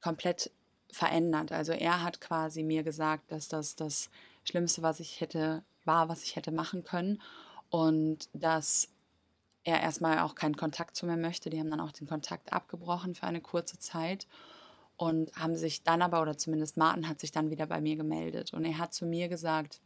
komplett 0.00 0.52
verändert. 0.92 1.50
Also 1.50 1.72
er 1.72 2.04
hat 2.04 2.20
quasi 2.20 2.62
mir 2.62 2.84
gesagt, 2.84 3.32
dass 3.32 3.48
das 3.48 3.74
das 3.74 4.10
Schlimmste, 4.44 4.82
was 4.82 5.00
ich 5.00 5.20
hätte, 5.20 5.64
war, 5.84 6.08
was 6.08 6.22
ich 6.22 6.36
hätte 6.36 6.52
machen 6.52 6.84
können. 6.84 7.20
Und 7.68 8.28
dass 8.32 8.90
er 9.64 9.80
erstmal 9.80 10.20
auch 10.20 10.36
keinen 10.36 10.56
Kontakt 10.56 10.94
zu 10.94 11.04
mir 11.04 11.16
möchte. 11.16 11.50
Die 11.50 11.58
haben 11.58 11.70
dann 11.70 11.80
auch 11.80 11.90
den 11.90 12.06
Kontakt 12.06 12.52
abgebrochen 12.52 13.16
für 13.16 13.26
eine 13.26 13.40
kurze 13.40 13.80
Zeit 13.80 14.28
und 14.96 15.34
haben 15.34 15.56
sich 15.56 15.82
dann 15.82 16.00
aber, 16.00 16.22
oder 16.22 16.38
zumindest 16.38 16.76
Martin 16.76 17.08
hat 17.08 17.18
sich 17.18 17.32
dann 17.32 17.50
wieder 17.50 17.66
bei 17.66 17.80
mir 17.80 17.96
gemeldet. 17.96 18.54
Und 18.54 18.64
er 18.64 18.78
hat 18.78 18.94
zu 18.94 19.04
mir 19.04 19.26
gesagt, 19.28 19.80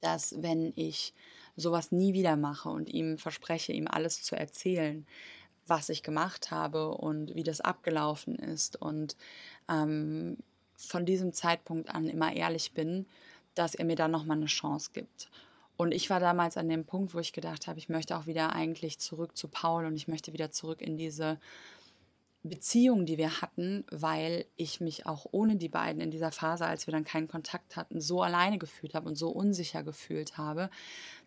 dass 0.00 0.40
wenn 0.42 0.72
ich 0.74 1.12
sowas 1.56 1.92
nie 1.92 2.14
wieder 2.14 2.36
mache 2.36 2.68
und 2.68 2.88
ihm 2.88 3.18
verspreche, 3.18 3.72
ihm 3.72 3.86
alles 3.88 4.22
zu 4.22 4.36
erzählen, 4.36 5.06
was 5.66 5.88
ich 5.88 6.02
gemacht 6.02 6.50
habe 6.50 6.90
und 6.90 7.34
wie 7.34 7.42
das 7.42 7.60
abgelaufen 7.60 8.36
ist 8.36 8.80
und 8.80 9.16
ähm, 9.68 10.36
von 10.76 11.06
diesem 11.06 11.32
Zeitpunkt 11.32 11.88
an 11.90 12.08
immer 12.08 12.34
ehrlich 12.34 12.72
bin, 12.72 13.06
dass 13.54 13.74
er 13.74 13.84
mir 13.84 13.96
dann 13.96 14.10
nochmal 14.10 14.36
eine 14.36 14.46
Chance 14.46 14.90
gibt. 14.92 15.30
Und 15.76 15.92
ich 15.92 16.10
war 16.10 16.20
damals 16.20 16.56
an 16.56 16.68
dem 16.68 16.84
Punkt, 16.84 17.14
wo 17.14 17.18
ich 17.18 17.32
gedacht 17.32 17.66
habe, 17.66 17.78
ich 17.78 17.88
möchte 17.88 18.16
auch 18.16 18.26
wieder 18.26 18.54
eigentlich 18.54 18.98
zurück 18.98 19.36
zu 19.36 19.48
Paul 19.48 19.86
und 19.86 19.96
ich 19.96 20.08
möchte 20.08 20.32
wieder 20.32 20.50
zurück 20.52 20.80
in 20.80 20.96
diese 20.96 21.38
Beziehung, 22.44 23.06
die 23.06 23.16
wir 23.16 23.40
hatten, 23.40 23.84
weil 23.90 24.44
ich 24.56 24.80
mich 24.80 25.06
auch 25.06 25.26
ohne 25.32 25.56
die 25.56 25.70
beiden 25.70 26.00
in 26.00 26.10
dieser 26.10 26.30
Phase, 26.30 26.66
als 26.66 26.86
wir 26.86 26.92
dann 26.92 27.04
keinen 27.04 27.26
Kontakt 27.26 27.74
hatten, 27.74 28.00
so 28.00 28.22
alleine 28.22 28.58
gefühlt 28.58 28.94
habe 28.94 29.08
und 29.08 29.16
so 29.16 29.30
unsicher 29.30 29.82
gefühlt 29.82 30.36
habe, 30.36 30.68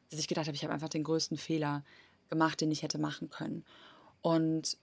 dass 0.09 0.19
ich 0.19 0.27
gedacht 0.27 0.47
habe, 0.47 0.55
ich 0.55 0.63
habe 0.63 0.73
einfach 0.73 0.89
den 0.89 1.03
größten 1.03 1.37
Fehler 1.37 1.83
gemacht, 2.29 2.61
den 2.61 2.71
ich 2.71 2.83
hätte 2.83 2.97
machen 2.97 3.29
können. 3.29 3.63
Und 4.21 4.77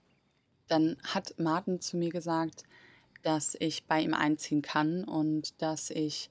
dann 0.67 0.97
hat 1.03 1.35
Martin 1.37 1.81
zu 1.81 1.97
mir 1.97 2.09
gesagt, 2.09 2.63
dass 3.23 3.55
ich 3.59 3.85
bei 3.85 4.01
ihm 4.01 4.13
einziehen 4.13 4.61
kann 4.61 5.03
und 5.03 5.61
dass 5.61 5.89
ich 5.89 6.29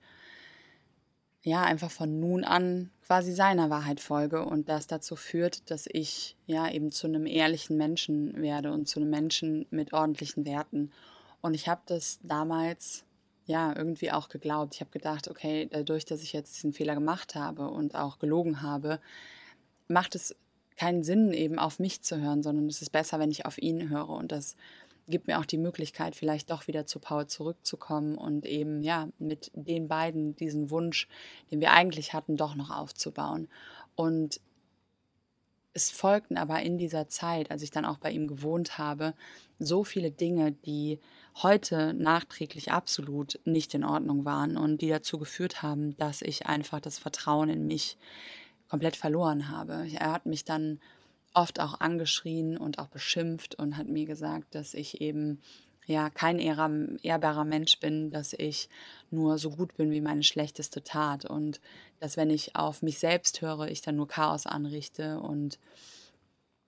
ja 1.42 1.62
einfach 1.62 1.90
von 1.90 2.20
nun 2.20 2.44
an 2.44 2.90
quasi 3.04 3.32
seiner 3.32 3.68
Wahrheit 3.68 4.00
folge 4.00 4.44
und 4.44 4.68
das 4.68 4.86
dazu 4.86 5.14
führt, 5.14 5.70
dass 5.70 5.86
ich 5.90 6.36
ja 6.46 6.70
eben 6.70 6.90
zu 6.90 7.06
einem 7.06 7.26
ehrlichen 7.26 7.76
Menschen 7.76 8.40
werde 8.40 8.72
und 8.72 8.88
zu 8.88 9.00
einem 9.00 9.10
Menschen 9.10 9.66
mit 9.70 9.92
ordentlichen 9.92 10.46
Werten. 10.46 10.90
Und 11.42 11.54
ich 11.54 11.68
habe 11.68 11.82
das 11.86 12.18
damals 12.22 13.04
ja, 13.46 13.74
irgendwie 13.76 14.10
auch 14.10 14.28
geglaubt. 14.28 14.74
Ich 14.74 14.80
habe 14.80 14.90
gedacht, 14.90 15.28
okay, 15.28 15.68
dadurch, 15.70 16.04
dass 16.04 16.22
ich 16.22 16.32
jetzt 16.32 16.56
diesen 16.56 16.72
Fehler 16.72 16.94
gemacht 16.94 17.34
habe 17.34 17.68
und 17.68 17.94
auch 17.94 18.18
gelogen 18.18 18.62
habe, 18.62 19.00
macht 19.88 20.14
es 20.14 20.34
keinen 20.76 21.04
Sinn, 21.04 21.32
eben 21.32 21.58
auf 21.58 21.78
mich 21.78 22.02
zu 22.02 22.20
hören, 22.20 22.42
sondern 22.42 22.66
es 22.68 22.82
ist 22.82 22.90
besser, 22.90 23.18
wenn 23.18 23.30
ich 23.30 23.46
auf 23.46 23.58
ihn 23.58 23.90
höre. 23.90 24.08
Und 24.08 24.32
das 24.32 24.56
gibt 25.06 25.26
mir 25.26 25.38
auch 25.38 25.44
die 25.44 25.58
Möglichkeit, 25.58 26.16
vielleicht 26.16 26.50
doch 26.50 26.66
wieder 26.66 26.86
zu 26.86 26.98
Paul 26.98 27.26
zurückzukommen 27.26 28.16
und 28.16 28.46
eben, 28.46 28.82
ja, 28.82 29.08
mit 29.18 29.50
den 29.54 29.88
beiden 29.88 30.34
diesen 30.36 30.70
Wunsch, 30.70 31.08
den 31.50 31.60
wir 31.60 31.72
eigentlich 31.72 32.14
hatten, 32.14 32.36
doch 32.36 32.54
noch 32.54 32.70
aufzubauen. 32.70 33.48
Und 33.94 34.40
es 35.74 35.90
folgten 35.90 36.38
aber 36.38 36.62
in 36.62 36.78
dieser 36.78 37.08
Zeit, 37.08 37.50
als 37.50 37.62
ich 37.62 37.70
dann 37.70 37.84
auch 37.84 37.98
bei 37.98 38.10
ihm 38.10 38.28
gewohnt 38.28 38.78
habe, 38.78 39.14
so 39.58 39.84
viele 39.84 40.10
Dinge, 40.10 40.52
die 40.52 41.00
heute 41.42 41.92
nachträglich 41.94 42.70
absolut 42.70 43.40
nicht 43.44 43.74
in 43.74 43.84
Ordnung 43.84 44.24
waren 44.24 44.56
und 44.56 44.80
die 44.80 44.88
dazu 44.88 45.18
geführt 45.18 45.62
haben, 45.62 45.96
dass 45.96 46.22
ich 46.22 46.46
einfach 46.46 46.80
das 46.80 46.98
Vertrauen 46.98 47.48
in 47.48 47.66
mich 47.66 47.96
komplett 48.68 48.96
verloren 48.96 49.48
habe. 49.48 49.86
Er 49.92 50.12
hat 50.12 50.26
mich 50.26 50.44
dann 50.44 50.80
oft 51.34 51.58
auch 51.58 51.80
angeschrien 51.80 52.56
und 52.56 52.78
auch 52.78 52.86
beschimpft 52.86 53.56
und 53.56 53.76
hat 53.76 53.88
mir 53.88 54.06
gesagt, 54.06 54.54
dass 54.54 54.74
ich 54.74 55.00
eben 55.00 55.40
ja 55.86 56.10
kein 56.10 56.38
ehrbarer 56.38 57.44
Mensch 57.44 57.78
bin, 57.78 58.10
dass 58.10 58.32
ich 58.32 58.68
nur 59.10 59.38
so 59.38 59.50
gut 59.50 59.76
bin 59.76 59.90
wie 59.90 60.00
meine 60.00 60.22
schlechteste 60.22 60.82
Tat 60.82 61.24
und 61.24 61.60
dass 62.00 62.16
wenn 62.16 62.30
ich 62.30 62.56
auf 62.56 62.82
mich 62.82 62.98
selbst 62.98 63.42
höre, 63.42 63.68
ich 63.68 63.82
dann 63.82 63.96
nur 63.96 64.08
Chaos 64.08 64.46
anrichte 64.46 65.20
und 65.20 65.58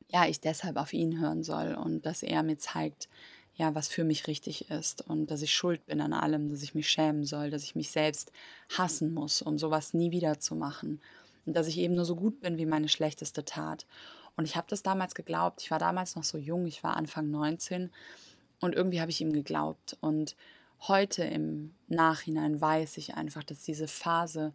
ja, 0.09 0.27
ich 0.27 0.41
deshalb 0.41 0.77
auf 0.77 0.93
ihn 0.93 1.21
hören 1.21 1.43
soll 1.43 1.75
und 1.75 2.07
dass 2.07 2.23
er 2.23 2.43
mir 2.43 2.59
zeigt, 2.59 3.09
ja, 3.55 3.75
was 3.75 3.89
für 3.89 4.05
mich 4.05 4.27
richtig 4.27 4.71
ist 4.71 5.01
und 5.09 5.31
dass 5.31 5.43
ich 5.43 5.55
schuld 5.55 5.85
bin 5.87 6.01
an 6.01 6.13
allem, 6.13 6.51
dass 6.51 6.63
ich 6.63 6.75
mich 6.75 6.89
schämen 6.89 7.25
soll, 7.25 7.51
dass 7.51 7.65
ich 7.65 7.75
mich 7.75 7.91
selbst 7.91 8.31
hassen 8.77 9.15
muss, 9.15 9.41
um 9.41 9.59
sowas 9.59 9.95
nie 9.95 10.11
wieder 10.11 10.39
zu 10.39 10.55
machen 10.55 11.01
und 11.47 11.57
dass 11.57 11.67
ich 11.67 11.79
eben 11.79 11.95
nur 11.95 12.05
so 12.05 12.17
gut 12.17 12.41
bin 12.41 12.59
wie 12.59 12.67
meine 12.67 12.89
schlechteste 12.89 13.45
Tat. 13.45 13.87
Und 14.37 14.45
ich 14.45 14.57
habe 14.57 14.67
das 14.69 14.83
damals 14.83 15.15
geglaubt. 15.15 15.63
Ich 15.63 15.71
war 15.71 15.79
damals 15.79 16.17
noch 16.17 16.25
so 16.25 16.37
jung, 16.37 16.67
ich 16.67 16.85
war 16.85 16.97
Anfang 16.97 17.31
19 17.31 17.91
und 18.61 18.75
irgendwie 18.75 19.01
habe 19.01 19.11
ich 19.11 19.21
ihm 19.21 19.33
geglaubt. 19.33 19.97
Und 20.01 20.37
heute 20.89 21.25
im 21.25 21.75
Nachhinein 21.89 22.61
weiß 22.61 22.97
ich 22.99 23.15
einfach, 23.15 23.45
dass 23.45 23.63
diese 23.63 23.89
Phase 23.89 24.55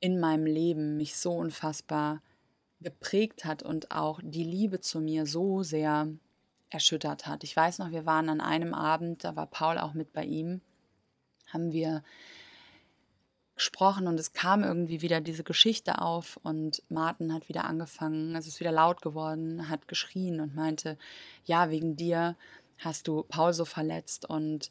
in 0.00 0.18
meinem 0.18 0.46
Leben 0.46 0.96
mich 0.96 1.16
so 1.16 1.32
unfassbar 1.32 2.22
geprägt 2.80 3.44
hat 3.44 3.62
und 3.62 3.92
auch 3.92 4.20
die 4.22 4.44
Liebe 4.44 4.80
zu 4.80 5.00
mir 5.00 5.26
so 5.26 5.62
sehr 5.62 6.08
erschüttert 6.70 7.26
hat. 7.26 7.44
Ich 7.44 7.56
weiß 7.56 7.78
noch, 7.78 7.90
wir 7.90 8.06
waren 8.06 8.28
an 8.28 8.40
einem 8.40 8.74
Abend, 8.74 9.24
da 9.24 9.36
war 9.36 9.46
Paul 9.46 9.78
auch 9.78 9.94
mit 9.94 10.12
bei 10.12 10.24
ihm, 10.24 10.60
haben 11.52 11.72
wir 11.72 12.02
gesprochen 13.54 14.08
und 14.08 14.18
es 14.18 14.32
kam 14.32 14.64
irgendwie 14.64 15.02
wieder 15.02 15.20
diese 15.20 15.44
Geschichte 15.44 16.00
auf 16.00 16.40
und 16.42 16.82
Martin 16.88 17.32
hat 17.32 17.48
wieder 17.48 17.64
angefangen, 17.64 18.34
es 18.34 18.46
ist 18.46 18.58
wieder 18.58 18.72
laut 18.72 19.02
geworden, 19.02 19.68
hat 19.68 19.86
geschrien 19.86 20.40
und 20.40 20.54
meinte, 20.54 20.98
ja, 21.44 21.70
wegen 21.70 21.94
dir 21.94 22.36
hast 22.84 23.08
du 23.08 23.22
Paul 23.24 23.52
so 23.52 23.64
verletzt 23.64 24.28
und 24.28 24.70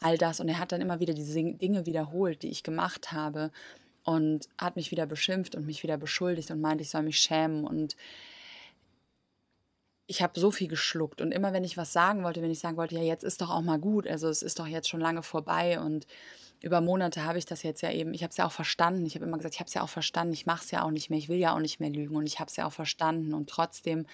all 0.00 0.18
das. 0.18 0.40
Und 0.40 0.48
er 0.48 0.58
hat 0.58 0.72
dann 0.72 0.80
immer 0.80 1.00
wieder 1.00 1.14
diese 1.14 1.34
Dinge 1.34 1.86
wiederholt, 1.86 2.42
die 2.42 2.48
ich 2.48 2.62
gemacht 2.62 3.12
habe 3.12 3.50
und 4.04 4.48
hat 4.58 4.76
mich 4.76 4.90
wieder 4.90 5.06
beschimpft 5.06 5.54
und 5.54 5.66
mich 5.66 5.82
wieder 5.82 5.98
beschuldigt 5.98 6.50
und 6.50 6.60
meinte, 6.60 6.82
ich 6.82 6.90
soll 6.90 7.02
mich 7.02 7.18
schämen. 7.18 7.64
Und 7.64 7.96
ich 10.06 10.22
habe 10.22 10.40
so 10.40 10.50
viel 10.50 10.68
geschluckt. 10.68 11.20
Und 11.20 11.32
immer 11.32 11.52
wenn 11.52 11.64
ich 11.64 11.76
was 11.76 11.92
sagen 11.92 12.24
wollte, 12.24 12.42
wenn 12.42 12.50
ich 12.50 12.60
sagen 12.60 12.76
wollte, 12.76 12.96
ja, 12.96 13.02
jetzt 13.02 13.24
ist 13.24 13.40
doch 13.40 13.50
auch 13.50 13.62
mal 13.62 13.78
gut, 13.78 14.08
also 14.08 14.28
es 14.28 14.42
ist 14.42 14.58
doch 14.58 14.66
jetzt 14.66 14.88
schon 14.88 15.00
lange 15.00 15.22
vorbei. 15.22 15.78
Und 15.78 16.06
über 16.62 16.80
Monate 16.80 17.24
habe 17.24 17.38
ich 17.38 17.44
das 17.44 17.62
jetzt 17.62 17.82
ja 17.82 17.92
eben, 17.92 18.14
ich 18.14 18.22
habe 18.22 18.30
es 18.30 18.36
ja 18.36 18.46
auch 18.46 18.52
verstanden, 18.52 19.06
ich 19.06 19.14
habe 19.14 19.24
immer 19.24 19.36
gesagt, 19.36 19.54
ich 19.54 19.60
habe 19.60 19.68
es 19.68 19.74
ja 19.74 19.82
auch 19.82 19.88
verstanden, 19.88 20.32
ich 20.32 20.46
mache 20.46 20.64
es 20.64 20.70
ja 20.70 20.82
auch 20.82 20.90
nicht 20.90 21.10
mehr, 21.10 21.18
ich 21.18 21.28
will 21.28 21.38
ja 21.38 21.54
auch 21.54 21.60
nicht 21.60 21.78
mehr 21.78 21.90
lügen. 21.90 22.16
Und 22.16 22.26
ich 22.26 22.40
habe 22.40 22.48
es 22.48 22.56
ja 22.56 22.66
auch 22.66 22.72
verstanden. 22.72 23.34
Und 23.34 23.50
trotzdem 23.50 24.06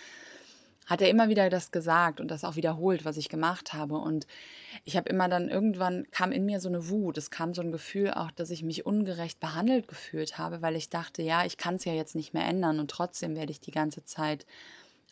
hat 0.87 1.01
er 1.01 1.11
immer 1.11 1.29
wieder 1.29 1.51
das 1.51 1.73
gesagt 1.73 2.21
und 2.21 2.31
das 2.31 2.45
auch 2.45 2.57
wiederholt, 2.57 3.05
was 3.05 3.17
ich 3.17 3.29
gemacht 3.29 3.73
habe. 3.73 3.99
Und 3.99 4.27
ich 4.85 4.97
habe 4.97 5.09
immer 5.09 5.29
dann 5.29 5.49
irgendwann 5.49 6.07
kam 6.11 6.33
in 6.33 6.47
mir 6.47 6.61
so 6.61 6.69
eine 6.69 6.89
Wut, 6.89 7.19
es 7.19 7.31
kam 7.31 7.55
so 7.55 7.63
ein 7.63 7.73
Gefühl 7.73 8.13
auch, 8.13 8.31
dass 8.31 8.51
ich 8.51 8.63
mich 8.63 8.87
ungerecht 8.87 9.41
behandelt 9.41 9.89
gefühlt 9.89 10.39
habe, 10.39 10.63
weil 10.63 10.77
ich 10.77 10.89
dachte, 10.89 11.23
ja, 11.23 11.45
ich 11.45 11.57
kann 11.57 11.75
es 11.75 11.85
ja 11.85 11.93
jetzt 11.93 12.15
nicht 12.15 12.35
mehr 12.35 12.47
ändern 12.47 12.79
und 12.79 12.91
trotzdem 12.91 13.35
werde 13.37 13.51
ich 13.51 13.61
die 13.61 13.73
ganze 13.73 14.05
Zeit 14.05 14.47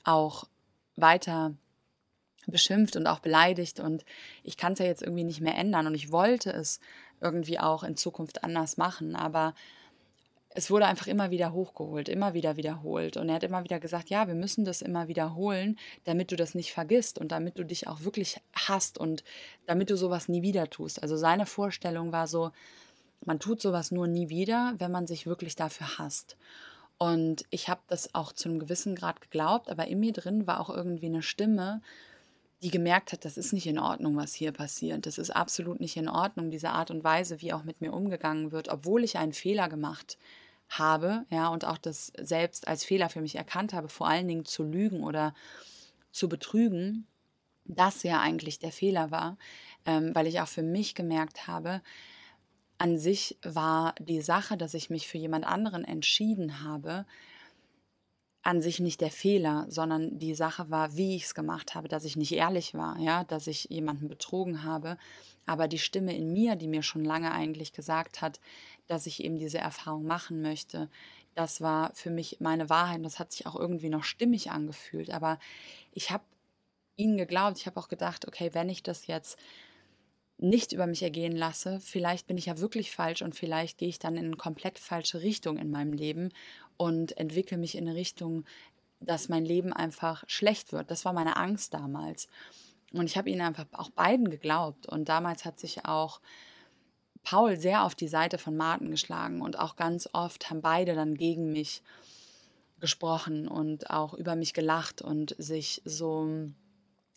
auch 0.05 0.45
weiter 0.97 1.55
beschimpft 2.47 2.97
und 2.97 3.07
auch 3.07 3.21
beleidigt. 3.21 3.81
Und 3.81 4.05
ich 4.43 4.57
kann 4.57 4.75
es 4.75 4.79
ja 4.79 4.87
jetzt 4.87 5.03
irgendwie 5.03 5.25
nicht 5.25 5.41
mehr 5.41 5.57
ändern. 5.57 5.87
Und 5.87 5.95
ich 5.95 6.13
wollte 6.13 6.53
es 6.53 6.81
irgendwie 7.21 7.59
auch 7.59 7.83
in 7.83 7.97
Zukunft 7.97 8.45
anders 8.45 8.77
machen, 8.77 9.17
aber 9.17 9.55
es 10.57 10.71
wurde 10.71 10.87
einfach 10.87 11.09
immer 11.09 11.33
wieder 11.33 11.53
hochgeholt, 11.53 12.09
immer 12.09 12.33
wieder 12.33 12.57
wiederholt. 12.57 13.17
Und 13.17 13.29
er 13.29 13.35
hat 13.35 13.43
immer 13.43 13.65
wieder 13.65 13.81
gesagt, 13.81 14.09
ja, 14.09 14.29
wir 14.29 14.37
müssen 14.37 14.65
das 14.65 14.83
immer 14.83 15.09
wiederholen, 15.09 15.77
damit 16.05 16.31
du 16.31 16.37
das 16.37 16.55
nicht 16.55 16.73
vergisst 16.73 17.19
und 17.19 17.33
damit 17.33 17.59
du 17.59 17.65
dich 17.65 17.89
auch 17.89 18.03
wirklich 18.03 18.41
hast 18.55 18.97
und 18.97 19.25
damit 19.67 19.91
du 19.91 19.97
sowas 19.97 20.29
nie 20.29 20.43
wieder 20.43 20.71
tust. 20.71 21.03
Also 21.03 21.17
seine 21.17 21.45
Vorstellung 21.45 22.13
war 22.13 22.29
so, 22.29 22.53
man 23.25 23.41
tut 23.41 23.61
sowas 23.61 23.91
nur 23.91 24.07
nie 24.07 24.29
wieder, 24.29 24.75
wenn 24.79 24.93
man 24.93 25.09
sich 25.09 25.27
wirklich 25.27 25.57
dafür 25.57 25.99
hasst. 25.99 26.37
Und 26.99 27.45
ich 27.51 27.69
habe 27.69 27.81
das 27.89 28.15
auch 28.15 28.33
zu 28.33 28.49
einem 28.49 28.61
gewissen 28.61 28.95
Grad 28.95 29.21
geglaubt, 29.21 29.69
aber 29.69 29.89
in 29.89 29.99
mir 29.99 30.13
drin 30.13 30.47
war 30.47 30.61
auch 30.61 30.71
irgendwie 30.71 31.07
eine 31.07 31.23
Stimme, 31.23 31.83
die 32.63 32.71
gemerkt 32.71 33.13
hat, 33.13 33.25
das 33.25 33.37
ist 33.37 33.53
nicht 33.53 33.67
in 33.67 33.81
Ordnung, 33.81 34.17
was 34.17 34.35
hier 34.35 34.53
passiert. 34.53 35.05
Das 35.05 35.19
ist 35.19 35.31
absolut 35.31 35.81
nicht 35.81 35.97
in 35.97 36.09
Ordnung, 36.09 36.53
diese 36.53 36.71
Art 36.71 36.93
und 36.93 37.03
Weise, 37.03 37.41
wie 37.41 37.53
auch 37.53 37.65
mit 37.65 37.81
mir 37.81 37.93
umgegangen 37.93 38.53
wird, 38.53 38.69
obwohl 38.69 39.03
ich 39.03 39.19
einen 39.19 39.33
Fehler 39.33 39.69
gemacht 39.69 40.17
habe 40.17 40.44
habe, 40.69 41.25
ja, 41.31 41.49
und 41.49 41.65
auch 41.65 41.79
das 41.79 42.13
selbst 42.19 42.69
als 42.69 42.85
Fehler 42.85 43.09
für 43.09 43.21
mich 43.21 43.37
erkannt 43.37 43.73
habe, 43.73 43.89
vor 43.89 44.09
allen 44.09 44.29
Dingen 44.29 44.45
zu 44.45 44.65
lügen 44.65 45.03
oder 45.03 45.35
zu 46.11 46.29
betrügen, 46.29 47.07
das 47.65 48.03
ja 48.03 48.21
eigentlich 48.21 48.59
der 48.59 48.73
Fehler 48.73 49.11
war, 49.11 49.37
ähm, 49.87 50.15
weil 50.15 50.27
ich 50.27 50.41
auch 50.41 50.49
für 50.49 50.63
mich 50.63 50.95
gemerkt 50.95 51.47
habe, 51.47 51.83
an 52.79 52.99
sich 52.99 53.39
war 53.43 53.95
die 53.99 54.21
Sache, 54.21 54.57
dass 54.57 54.75
ich 54.75 54.91
mich 54.91 55.07
für 55.07 55.19
jemand 55.19 55.47
anderen 55.47 55.85
entschieden 55.85 56.63
habe, 56.63 57.07
an 58.45 58.61
sich 58.61 58.79
nicht 58.79 59.01
der 59.01 59.11
Fehler, 59.11 59.65
sondern 59.71 60.19
die 60.19 60.35
Sache 60.35 60.71
war, 60.71 60.97
wie 60.97 61.17
ich 61.17 61.25
es 61.25 61.35
gemacht 61.35 61.75
habe, 61.75 61.89
dass 61.89 62.05
ich 62.05 62.17
nicht 62.17 62.33
ehrlich 62.33 62.75
war, 62.75 62.99
ja, 62.99 63.25
dass 63.25 63.47
ich 63.47 63.65
jemanden 63.71 64.07
betrogen 64.07 64.63
habe. 64.63 64.99
Aber 65.47 65.67
die 65.67 65.79
Stimme 65.79 66.15
in 66.15 66.31
mir, 66.33 66.55
die 66.55 66.69
mir 66.69 66.83
schon 66.83 67.05
lange 67.05 67.33
eigentlich 67.33 67.73
gesagt 67.73 68.21
hat, 68.21 68.41
dass 68.87 69.07
ich 69.07 69.25
eben 69.25 69.39
diese 69.39 69.59
Erfahrung 69.59 70.05
machen 70.05 70.43
möchte. 70.43 70.91
Das 71.35 71.63
war 71.63 71.95
für 71.95 72.11
mich 72.11 72.37
meine 72.41 72.69
Wahrheit. 72.69 73.03
Das 73.03 73.19
hat 73.19 73.33
sich 73.33 73.47
auch 73.47 73.57
irgendwie 73.57 73.89
noch 73.89 74.05
stimmig 74.05 74.51
angefühlt. 74.51 75.11
Aber 75.11 75.39
ich 75.93 76.11
habe 76.11 76.25
ihnen 76.97 77.17
geglaubt. 77.17 77.59
Ich 77.59 77.67
habe 77.67 77.81
auch 77.81 77.89
gedacht, 77.89 78.29
okay, 78.29 78.51
wenn 78.53 78.69
ich 78.69 78.83
das 78.83 79.07
jetzt 79.07 79.39
nicht 80.39 80.73
über 80.73 80.87
mich 80.87 81.03
ergehen 81.03 81.37
lasse, 81.37 81.81
vielleicht 81.81 82.27
bin 82.27 82.37
ich 82.37 82.47
ja 82.47 82.59
wirklich 82.59 82.91
falsch 82.91 83.23
und 83.23 83.35
vielleicht 83.35 83.79
gehe 83.79 83.89
ich 83.89 83.99
dann 83.99 84.17
in 84.17 84.27
eine 84.27 84.37
komplett 84.37 84.79
falsche 84.79 85.21
Richtung 85.23 85.59
in 85.59 85.71
meinem 85.71 85.93
Leben 85.93 86.31
und 86.77 87.17
entwickle 87.17 87.57
mich 87.57 87.77
in 87.77 87.89
eine 87.89 87.97
Richtung, 87.97 88.45
dass 89.01 89.29
mein 89.29 89.45
Leben 89.45 89.73
einfach 89.73 90.25
schlecht 90.27 90.73
wird. 90.73 90.91
Das 90.91 91.05
war 91.05 91.13
meine 91.13 91.37
Angst 91.37 91.75
damals. 91.75 92.29
Und 92.93 93.07
ich 93.07 93.17
habe 93.17 93.31
ihnen 93.31 93.41
einfach 93.41 93.67
auch 93.73 93.91
beiden 93.91 94.31
geglaubt. 94.31 94.87
Und 94.87 95.09
damals 95.09 95.45
hat 95.45 95.59
sich 95.59 95.85
auch 95.85 96.21
Paul 97.23 97.57
sehr 97.57 97.85
auf 97.85 97.95
die 97.95 98.09
Seite 98.09 98.39
von 98.39 98.57
Martin 98.57 98.91
geschlagen 98.91 99.41
und 99.41 99.59
auch 99.59 99.77
ganz 99.77 100.09
oft 100.13 100.51
haben 100.51 100.61
beide 100.61 100.95
dann 100.95 101.15
gegen 101.15 101.53
mich 101.53 101.83
gesprochen 102.81 103.49
und 103.49 103.91
auch 103.91 104.15
über 104.15 104.37
mich 104.37 104.53
gelacht 104.53 105.01
und 105.01 105.35
sich 105.39 105.81
so 105.85 106.29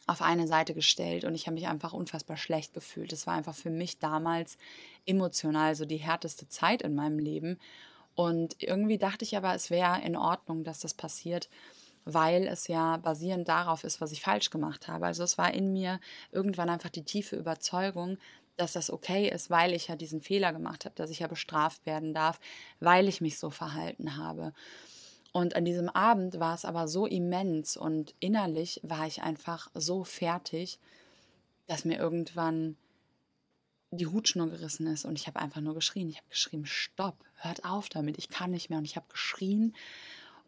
auf 0.08 0.22
eine 0.22 0.48
Seite 0.48 0.74
gestellt 0.74 1.26
und 1.26 1.36
ich 1.36 1.46
habe 1.46 1.56
mich 1.56 1.68
einfach 1.68 1.94
unfassbar 1.94 2.38
schlecht 2.38 2.74
gefühlt. 2.74 3.12
Das 3.12 3.28
war 3.28 3.36
einfach 3.36 3.56
für 3.56 3.70
mich 3.70 4.00
damals 4.00 4.58
emotional 5.06 5.76
so 5.76 5.86
die 5.86 5.98
härteste 5.98 6.48
Zeit 6.48 6.82
in 6.82 6.96
meinem 6.96 7.20
Leben 7.20 7.60
und 8.18 8.64
irgendwie 8.64 8.98
dachte 8.98 9.24
ich 9.24 9.38
aber, 9.38 9.54
es 9.54 9.70
wäre 9.70 10.02
in 10.02 10.16
Ordnung, 10.16 10.64
dass 10.64 10.80
das 10.80 10.96
passiert, 10.96 11.50
weil 12.04 12.48
es 12.48 12.68
ja 12.68 12.98
basierend 12.98 13.48
darauf 13.48 13.84
ist, 13.84 14.02
was 14.02 14.12
ich 14.12 14.22
falsch 14.22 14.50
gemacht 14.50 14.88
habe. 14.88 15.06
Also 15.06 15.24
es 15.24 15.38
war 15.38 15.54
in 15.54 15.72
mir 15.72 16.00
irgendwann 16.32 16.70
einfach 16.70 16.90
die 16.90 17.04
tiefe 17.04 17.36
Überzeugung, 17.36 18.18
dass 18.56 18.74
das 18.74 18.90
okay 18.90 19.30
ist, 19.30 19.52
weil 19.52 19.72
ich 19.74 19.88
ja 19.88 19.96
diesen 19.96 20.22
Fehler 20.22 20.52
gemacht 20.52 20.86
habe, 20.86 20.96
dass 20.96 21.12
ich 21.12 21.20
ja 21.20 21.28
bestraft 21.28 21.86
werden 21.86 22.16
darf, 22.16 22.40
weil 22.80 23.08
ich 23.08 23.22
mich 23.22 23.38
so 23.38 23.52
verhalten 23.52 24.18
habe. 24.18 24.52
Und 25.34 25.56
an 25.56 25.66
diesem 25.66 25.90
Abend 25.90 26.40
war 26.40 26.56
es 26.56 26.66
aber 26.66 26.88
so 26.88 27.06
immens 27.06 27.78
und 27.78 28.16
innerlich 28.20 28.80
war 28.84 29.06
ich 29.08 29.22
einfach 29.22 29.70
so 29.74 30.04
fertig, 30.04 30.80
dass 31.68 31.86
mir 31.86 31.98
irgendwann 31.98 32.78
die 33.92 34.08
Hutschnur 34.08 34.50
gerissen 34.50 34.88
ist 34.88 35.06
und 35.06 35.18
ich 35.18 35.28
habe 35.28 35.40
einfach 35.40 35.62
nur 35.62 35.76
geschrien. 35.76 36.10
Ich 36.10 36.18
habe 36.18 36.28
geschrien, 36.30 36.66
stopp, 36.66 37.24
hört 37.36 37.64
auf 37.66 37.90
damit, 37.90 38.18
ich 38.18 38.30
kann 38.30 38.52
nicht 38.52 38.70
mehr. 38.70 38.80
Und 38.80 38.86
ich 38.86 38.96
habe 38.96 39.08
geschrien 39.10 39.76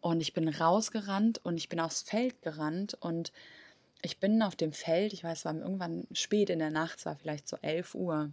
und 0.00 0.20
ich 0.20 0.32
bin 0.32 0.48
rausgerannt 0.48 1.44
und 1.44 1.56
ich 1.56 1.68
bin 1.68 1.80
aufs 1.80 2.02
Feld 2.02 2.42
gerannt 2.42 2.96
und 3.00 3.32
ich 4.02 4.18
bin 4.18 4.42
auf 4.42 4.56
dem 4.56 4.72
Feld, 4.72 5.12
ich 5.12 5.24
weiß, 5.24 5.38
es 5.38 5.44
war 5.44 5.54
irgendwann 5.54 6.06
spät 6.12 6.50
in 6.50 6.58
der 6.58 6.70
Nacht, 6.70 6.98
es 6.98 7.06
war 7.06 7.16
vielleicht 7.16 7.46
so 7.48 7.56
11 7.60 7.94
Uhr. 7.94 8.30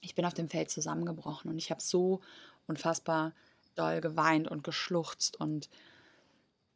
ich 0.00 0.14
bin 0.14 0.24
auf 0.24 0.34
dem 0.34 0.48
Feld 0.48 0.70
zusammengebrochen 0.70 1.50
und 1.50 1.58
ich 1.58 1.70
habe 1.70 1.80
so 1.80 2.20
unfassbar 2.66 3.32
doll 3.74 4.00
geweint 4.00 4.48
und 4.48 4.64
geschluchzt 4.64 5.38
und 5.40 5.68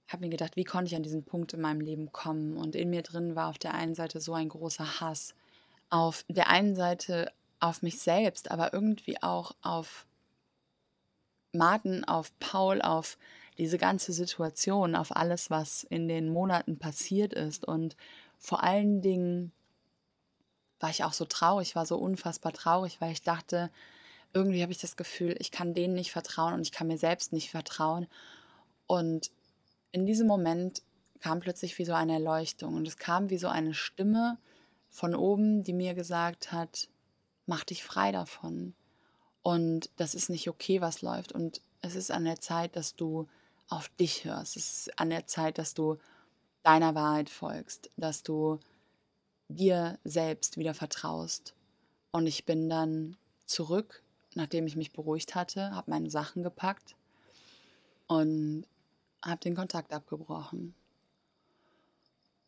habe 0.08 0.24
mir 0.24 0.30
gedacht, 0.30 0.56
wie 0.56 0.64
konnte 0.64 0.86
ich 0.88 0.96
an 0.96 1.02
diesen 1.02 1.24
Punkt 1.24 1.52
in 1.52 1.60
meinem 1.60 1.80
Leben 1.80 2.12
kommen? 2.12 2.56
Und 2.56 2.74
in 2.74 2.90
mir 2.90 3.02
drin 3.02 3.36
war 3.36 3.48
auf 3.48 3.58
der 3.58 3.74
einen 3.74 3.94
Seite 3.94 4.20
so 4.20 4.34
ein 4.34 4.48
großer 4.48 5.00
Hass, 5.00 5.34
auf 5.90 6.24
der 6.28 6.48
einen 6.48 6.74
Seite 6.74 7.30
auf 7.60 7.82
mich 7.82 7.98
selbst, 8.00 8.50
aber 8.50 8.72
irgendwie 8.72 9.22
auch 9.22 9.52
auf 9.62 10.06
Martin, 11.52 12.04
auf 12.04 12.36
Paul, 12.38 12.80
auf 12.82 13.18
diese 13.58 13.78
ganze 13.78 14.12
Situation, 14.12 14.94
auf 14.94 15.14
alles, 15.14 15.50
was 15.50 15.84
in 15.84 16.08
den 16.08 16.28
Monaten 16.28 16.78
passiert 16.78 17.34
ist. 17.34 17.64
Und 17.66 17.96
vor 18.38 18.62
allen 18.62 19.02
Dingen 19.02 19.52
war 20.80 20.90
ich 20.90 21.04
auch 21.04 21.12
so 21.12 21.24
traurig, 21.24 21.74
war 21.74 21.84
so 21.84 21.98
unfassbar 21.98 22.52
traurig, 22.52 23.00
weil 23.00 23.12
ich 23.12 23.22
dachte, 23.22 23.70
irgendwie 24.32 24.62
habe 24.62 24.72
ich 24.72 24.78
das 24.78 24.96
Gefühl, 24.96 25.36
ich 25.38 25.50
kann 25.50 25.74
denen 25.74 25.94
nicht 25.94 26.12
vertrauen 26.12 26.54
und 26.54 26.60
ich 26.60 26.72
kann 26.72 26.86
mir 26.86 26.98
selbst 26.98 27.32
nicht 27.32 27.50
vertrauen. 27.50 28.06
Und 28.86 29.30
in 29.90 30.06
diesem 30.06 30.26
Moment 30.26 30.82
kam 31.20 31.40
plötzlich 31.40 31.78
wie 31.78 31.84
so 31.84 31.94
eine 31.94 32.14
Erleuchtung 32.14 32.74
und 32.74 32.86
es 32.86 32.96
kam 32.96 33.30
wie 33.30 33.38
so 33.38 33.48
eine 33.48 33.74
Stimme 33.74 34.38
von 34.88 35.14
oben, 35.14 35.62
die 35.62 35.72
mir 35.72 35.94
gesagt 35.94 36.52
hat, 36.52 36.88
mach 37.46 37.64
dich 37.64 37.82
frei 37.84 38.12
davon. 38.12 38.74
Und 39.42 39.90
das 39.96 40.14
ist 40.14 40.30
nicht 40.30 40.48
okay, 40.48 40.80
was 40.80 41.02
läuft. 41.02 41.32
Und 41.32 41.62
es 41.80 41.94
ist 41.94 42.10
an 42.10 42.24
der 42.24 42.40
Zeit, 42.40 42.76
dass 42.76 42.94
du 42.94 43.26
auf 43.68 43.88
dich 44.00 44.24
hörst. 44.24 44.56
Es 44.56 44.86
ist 44.86 44.98
an 44.98 45.10
der 45.10 45.26
Zeit, 45.26 45.58
dass 45.58 45.74
du 45.74 45.96
deiner 46.62 46.94
Wahrheit 46.94 47.30
folgst, 47.30 47.90
dass 47.96 48.22
du 48.22 48.58
dir 49.48 49.98
selbst 50.04 50.56
wieder 50.56 50.74
vertraust. 50.74 51.54
Und 52.10 52.26
ich 52.26 52.44
bin 52.44 52.68
dann 52.68 53.16
zurück, 53.46 54.02
nachdem 54.38 54.66
ich 54.66 54.76
mich 54.76 54.92
beruhigt 54.92 55.34
hatte, 55.34 55.72
habe 55.74 55.90
meine 55.90 56.08
Sachen 56.08 56.42
gepackt 56.42 56.94
und 58.06 58.64
habe 59.22 59.40
den 59.40 59.56
Kontakt 59.56 59.92
abgebrochen. 59.92 60.74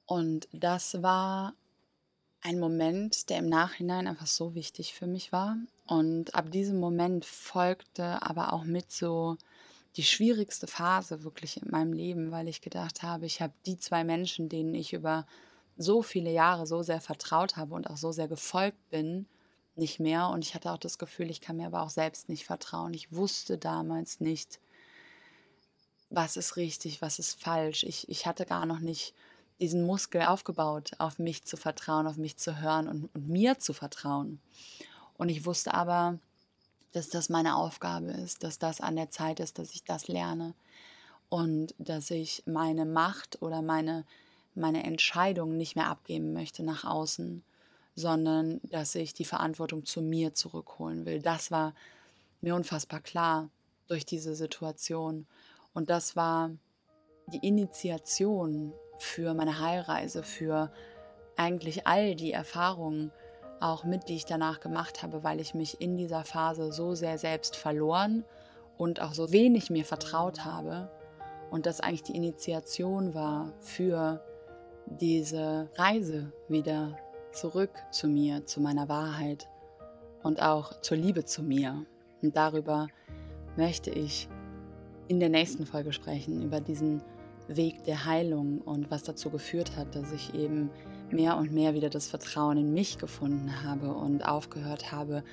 Und 0.06 0.49
das 0.52 1.02
war 1.02 1.52
ein 2.42 2.59
Moment, 2.59 3.28
der 3.28 3.38
im 3.38 3.49
Nachhinein 3.49 4.06
einfach 4.06 4.28
so 4.28 4.54
wichtig 4.54 4.94
für 4.94 5.06
mich 5.06 5.32
war. 5.32 5.56
Und 5.87 6.35
ab 6.35 6.50
diesem 6.50 6.78
Moment 6.78 7.25
folgte 7.25 8.23
aber 8.23 8.52
auch 8.52 8.64
mit 8.64 8.90
so 8.90 9.37
die 9.97 10.04
schwierigste 10.04 10.68
Phase 10.68 11.25
wirklich 11.25 11.61
in 11.61 11.70
meinem 11.70 11.92
Leben, 11.92 12.30
weil 12.30 12.47
ich 12.47 12.61
gedacht 12.61 13.02
habe, 13.02 13.26
ich 13.26 13.42
habe 13.42 13.52
die 13.66 13.78
zwei 13.78 14.04
Menschen, 14.04 14.49
denen 14.49 14.75
ich 14.75 14.92
über 14.92 15.26
so 15.76 16.02
viele 16.02 16.30
Jahre 16.30 16.68
so 16.68 16.82
sehr 16.82 17.00
vertraut 17.00 17.56
habe 17.56 17.75
und 17.75 17.90
auch 17.90 17.97
so 17.97 18.12
sehr 18.12 18.28
gefolgt 18.28 18.78
bin, 18.90 19.26
nicht 19.80 19.99
mehr. 19.99 20.28
Und 20.28 20.44
ich 20.44 20.54
hatte 20.54 20.70
auch 20.70 20.78
das 20.78 20.99
Gefühl, 20.99 21.30
ich 21.30 21.40
kann 21.40 21.56
mir 21.56 21.66
aber 21.66 21.82
auch 21.82 21.90
selbst 21.90 22.28
nicht 22.28 22.44
vertrauen. 22.44 22.94
Ich 22.94 23.12
wusste 23.12 23.58
damals 23.58 24.20
nicht, 24.20 24.60
was 26.10 26.37
ist 26.37 26.56
richtig, 26.56 27.02
was 27.02 27.18
ist 27.18 27.40
falsch. 27.40 27.82
Ich, 27.82 28.08
ich 28.08 28.26
hatte 28.26 28.46
gar 28.46 28.66
noch 28.66 28.78
nicht 28.78 29.14
diesen 29.58 29.84
Muskel 29.84 30.22
aufgebaut, 30.22 30.92
auf 30.99 31.18
mich 31.18 31.44
zu 31.44 31.56
vertrauen, 31.56 32.06
auf 32.06 32.16
mich 32.16 32.37
zu 32.37 32.60
hören 32.60 32.87
und, 32.87 33.14
und 33.14 33.28
mir 33.28 33.58
zu 33.58 33.72
vertrauen. 33.72 34.40
Und 35.18 35.28
ich 35.28 35.44
wusste 35.44 35.75
aber, 35.75 36.18
dass 36.92 37.08
das 37.08 37.28
meine 37.28 37.56
Aufgabe 37.56 38.12
ist, 38.12 38.44
dass 38.44 38.58
das 38.58 38.80
an 38.80 38.96
der 38.96 39.10
Zeit 39.10 39.40
ist, 39.40 39.58
dass 39.58 39.72
ich 39.72 39.84
das 39.84 40.08
lerne 40.08 40.54
und 41.28 41.75
dass 41.78 42.10
ich 42.10 42.42
meine 42.46 42.84
Macht 42.84 43.42
oder 43.42 43.62
meine 43.62 44.04
meine 44.54 44.84
Entscheidung 44.84 45.56
nicht 45.56 45.76
mehr 45.76 45.88
abgeben 45.88 46.32
möchte 46.32 46.62
nach 46.62 46.84
außen, 46.84 47.42
sondern 48.00 48.61
dass 48.64 48.97
ich 48.97 49.14
die 49.14 49.25
Verantwortung 49.25 49.85
zu 49.85 50.02
mir 50.02 50.35
zurückholen 50.35 51.07
will. 51.07 51.23
Das 51.23 51.52
war 51.52 51.75
mir 52.40 52.57
unfassbar 52.57 53.00
klar 53.00 53.50
durch 53.87 54.04
diese 54.04 54.35
Situation. 54.35 55.26
Und 55.73 55.90
das 55.90 56.16
war 56.16 56.50
die 57.26 57.47
Initiation 57.47 58.73
für 58.99 59.35
meine 59.35 59.61
Heilreise, 59.61 60.23
für 60.23 60.73
eigentlich 61.37 61.87
all 61.87 62.14
die 62.14 62.33
Erfahrungen, 62.33 63.12
auch 63.61 63.85
mit, 63.85 64.09
die 64.09 64.16
ich 64.16 64.25
danach 64.25 64.61
gemacht 64.61 65.02
habe, 65.02 65.23
weil 65.23 65.40
ich 65.40 65.54
mich 65.54 65.80
in 65.80 65.97
dieser 65.97 66.25
Phase 66.25 66.73
so 66.73 66.95
sehr 66.95 67.19
selbst 67.19 67.57
verloren 67.57 68.25
und 68.78 69.02
auch 69.02 69.12
so 69.12 69.33
wenig 69.33 69.71
mir 69.71 69.85
vertraut 69.85 70.45
habe. 70.45 70.90
Und 71.50 71.66
das 71.66 71.80
eigentlich 71.80 72.02
die 72.04 72.16
Initiation 72.16 73.12
war 73.12 73.53
für 73.61 74.24
diese 74.87 75.68
Reise 75.77 76.33
wieder 76.48 76.98
zurück 77.33 77.71
zu 77.90 78.09
mir, 78.09 78.47
zu 78.47 78.61
meiner 78.61 78.88
Wahrheit 78.88 79.49
und 80.23 80.43
auch 80.43 80.81
zur 80.81 80.97
Liebe 80.97 81.25
zu 81.25 81.43
mir. 81.43 81.87
Und 82.23 82.37
darüber 82.37 82.88
möchte 83.57 83.90
ich 83.90 84.29
in 85.09 85.21
der 85.21 85.29
nächsten 85.29 85.66
Folge 85.66 85.93
sprechen, 85.93 86.43
über 86.43 86.61
diesen 86.61 87.03
Weg 87.49 87.83
der 87.85 88.05
Heilung 88.05 88.61
und 88.61 88.90
was 88.90 89.03
dazu 89.03 89.31
geführt 89.31 89.77
hat, 89.77 89.97
dass 89.97 90.12
ich 90.12 90.35
eben 90.35 90.71
mehr 91.11 91.37
und 91.37 91.53
mehr 91.53 91.75
wieder 91.75 91.90
das 91.90 92.07
Vertrauen 92.07 92.57
in 92.57 92.73
mich 92.73 92.99
gefunden 92.99 93.64
habe 93.64 93.93
und 93.93 94.27
aufgehört 94.27 94.93
habe, 94.93 95.25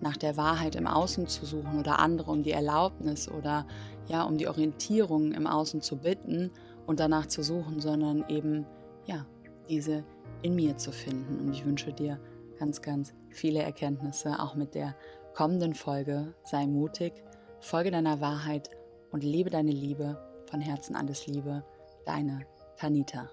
nach 0.00 0.16
der 0.16 0.36
Wahrheit 0.36 0.76
im 0.76 0.86
Außen 0.86 1.26
zu 1.26 1.46
suchen 1.46 1.78
oder 1.78 1.98
andere 1.98 2.30
um 2.30 2.42
die 2.42 2.52
Erlaubnis 2.52 3.28
oder 3.28 3.66
ja, 4.06 4.22
um 4.22 4.38
die 4.38 4.48
Orientierung 4.48 5.32
im 5.32 5.46
Außen 5.46 5.80
zu 5.80 5.96
bitten 5.96 6.50
und 6.86 7.00
danach 7.00 7.26
zu 7.26 7.42
suchen, 7.42 7.80
sondern 7.80 8.24
eben 8.28 8.66
ja, 9.06 9.26
diese 9.68 10.04
in 10.44 10.54
mir 10.54 10.76
zu 10.76 10.92
finden. 10.92 11.40
Und 11.40 11.52
ich 11.52 11.64
wünsche 11.64 11.92
dir 11.92 12.20
ganz, 12.58 12.82
ganz 12.82 13.14
viele 13.30 13.62
Erkenntnisse, 13.62 14.38
auch 14.38 14.54
mit 14.54 14.74
der 14.74 14.94
kommenden 15.34 15.74
Folge. 15.74 16.34
Sei 16.44 16.66
mutig, 16.66 17.14
folge 17.60 17.90
deiner 17.90 18.20
Wahrheit 18.20 18.70
und 19.10 19.24
lebe 19.24 19.50
deine 19.50 19.72
Liebe. 19.72 20.18
Von 20.50 20.60
Herzen 20.60 20.94
alles 20.94 21.26
Liebe, 21.26 21.64
deine 22.04 22.46
Tanita. 22.76 23.30